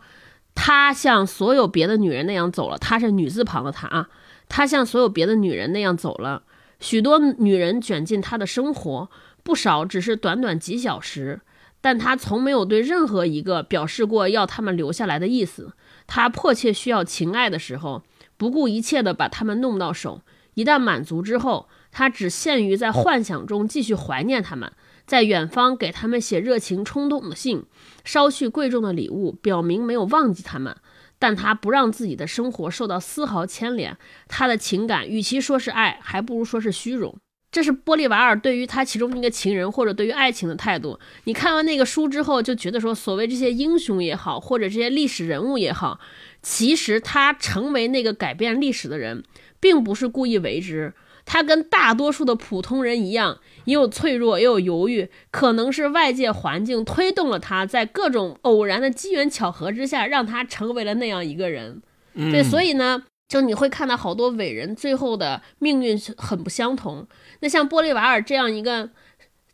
[0.56, 4.10] 他像所有别的女人那样走了，他是女字旁的他啊，
[4.56, 6.44] 他像所有别的女人那样走了。
[6.80, 9.10] 许多女人卷进他的生活，
[9.42, 11.42] 不少只是短短几小时，
[11.82, 15.74] 但他从没有对任何一个表示过要他们留下来的意思。
[16.06, 18.04] 他迫切需要情爱的时候，
[18.38, 20.22] 不顾一切的把他们弄到手，
[20.54, 21.68] 一旦满足之后。
[21.96, 24.72] 他只限于在幻想中继续怀念他们，
[25.06, 27.66] 在远方给他们写热情冲动的信，
[28.04, 30.76] 捎去贵重的礼物，表明没有忘记他们。
[31.24, 33.96] 但他不让自己的生活受到丝毫牵连。
[34.28, 37.16] 他的情感与其说是爱，还不如说是虚荣。
[37.50, 41.00] 这是玻利瓦尔对于他其中一个情人或者对于爱情的态度。
[41.24, 45.98] 你看完那个书之后，就觉得说，所谓这些英雄也好，或者这些历史人物也好，
[46.42, 49.24] 其实他成为那个改变历史的人，
[49.62, 50.94] 并不是故意为之。
[51.26, 61.82] 他跟大多数的普通人一样，也有脆弱，也有犹豫，可能是外界环境推动了他，在各种偶然的机缘巧合之下，让他成为了那样一个人。
[62.14, 67.08] 对，所以呢，就你会看到好多伟人最后的命运很不相同。
[67.40, 68.90] 那像玻利瓦尔这样一个，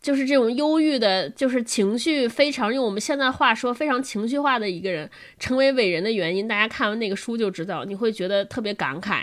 [0.02, 9.22] 就是这种忧郁的，就是情绪非常用我们现在话说非常情绪化的一个人，成为伟人的原因，大家看完那个书就知道，你会觉得特别感慨。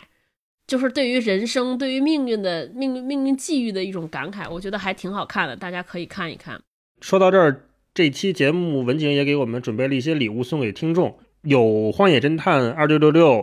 [0.66, 6.60] 就是对于人生、对于命运的命运、命运际遇的一种感慨，我觉得还挺好看的，大家可以看一看。
[7.00, 7.62] 说到这儿，
[7.94, 11.60] 这期节目文景也给我们准备了一些礼物送给听众，有
[11.92, 13.34] 《荒野侦探二六六六》，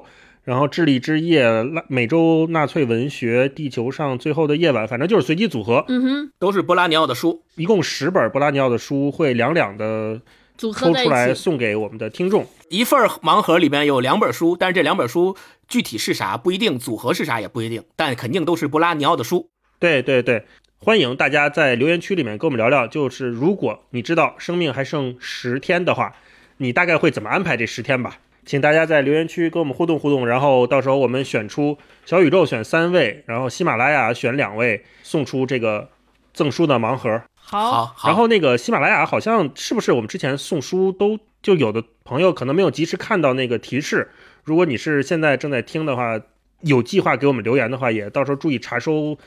[0.43, 1.45] 然后《智力之夜》、
[1.87, 5.85] 美洲纳粹文学、地球上最后的夜晚，反正就是随机组合。
[5.87, 10.19] 嗯哼，都是波拉尼奥的书，一共十本波拉尼奥的书，会两两的
[10.57, 12.45] 组合抽出来送给我们的听众。
[12.73, 15.37] 一份盲盒里面有两本书，但是这两本书。
[15.67, 19.49] 具体是啥不一定，组合是啥也不一定，但肯定都是布拉尼奥的书。
[19.77, 20.45] 对对对，
[20.79, 26.15] 欢迎大家在留言区里面跟我们聊聊，就是如果你知道生命还剩十天的话，
[26.57, 28.17] 你大概会怎么安排这十天吧？
[28.43, 35.89] 请大家在留言区跟我们互动互动，然后到时候我们选出小宇宙选三位，然后喜马拉雅选两位，送出这个
[36.33, 37.21] 赠书的盲盒。
[37.45, 44.09] 好，然后那个喜马拉雅好像是不是我们之前送书都就有的朋友可能没有及时看到那个提示。
[44.43, 46.19] 如果你是现在正在听的话，
[46.61, 49.17] 有计划给我们留言的话，也到时候注意查收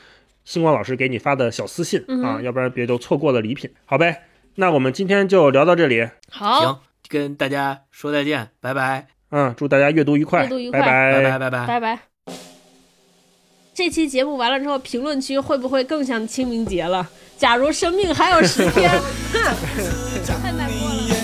[0.43, 3.69] 星光老师给你发的小私信啊，要不然别就错过了礼品。
[3.85, 4.23] 好呗，
[4.55, 6.07] 那我们今天就聊到这里。
[6.29, 9.07] 好，行，跟大家说再见，拜拜。
[9.29, 11.99] 嗯，祝大家阅读愉快，阅读愉快，拜拜拜拜拜拜拜。
[13.73, 17.07] 这期节目完了之后，评论区会不会更像清明节了？
[17.37, 18.89] 假如生命还有十天，
[20.41, 21.17] 太难过了。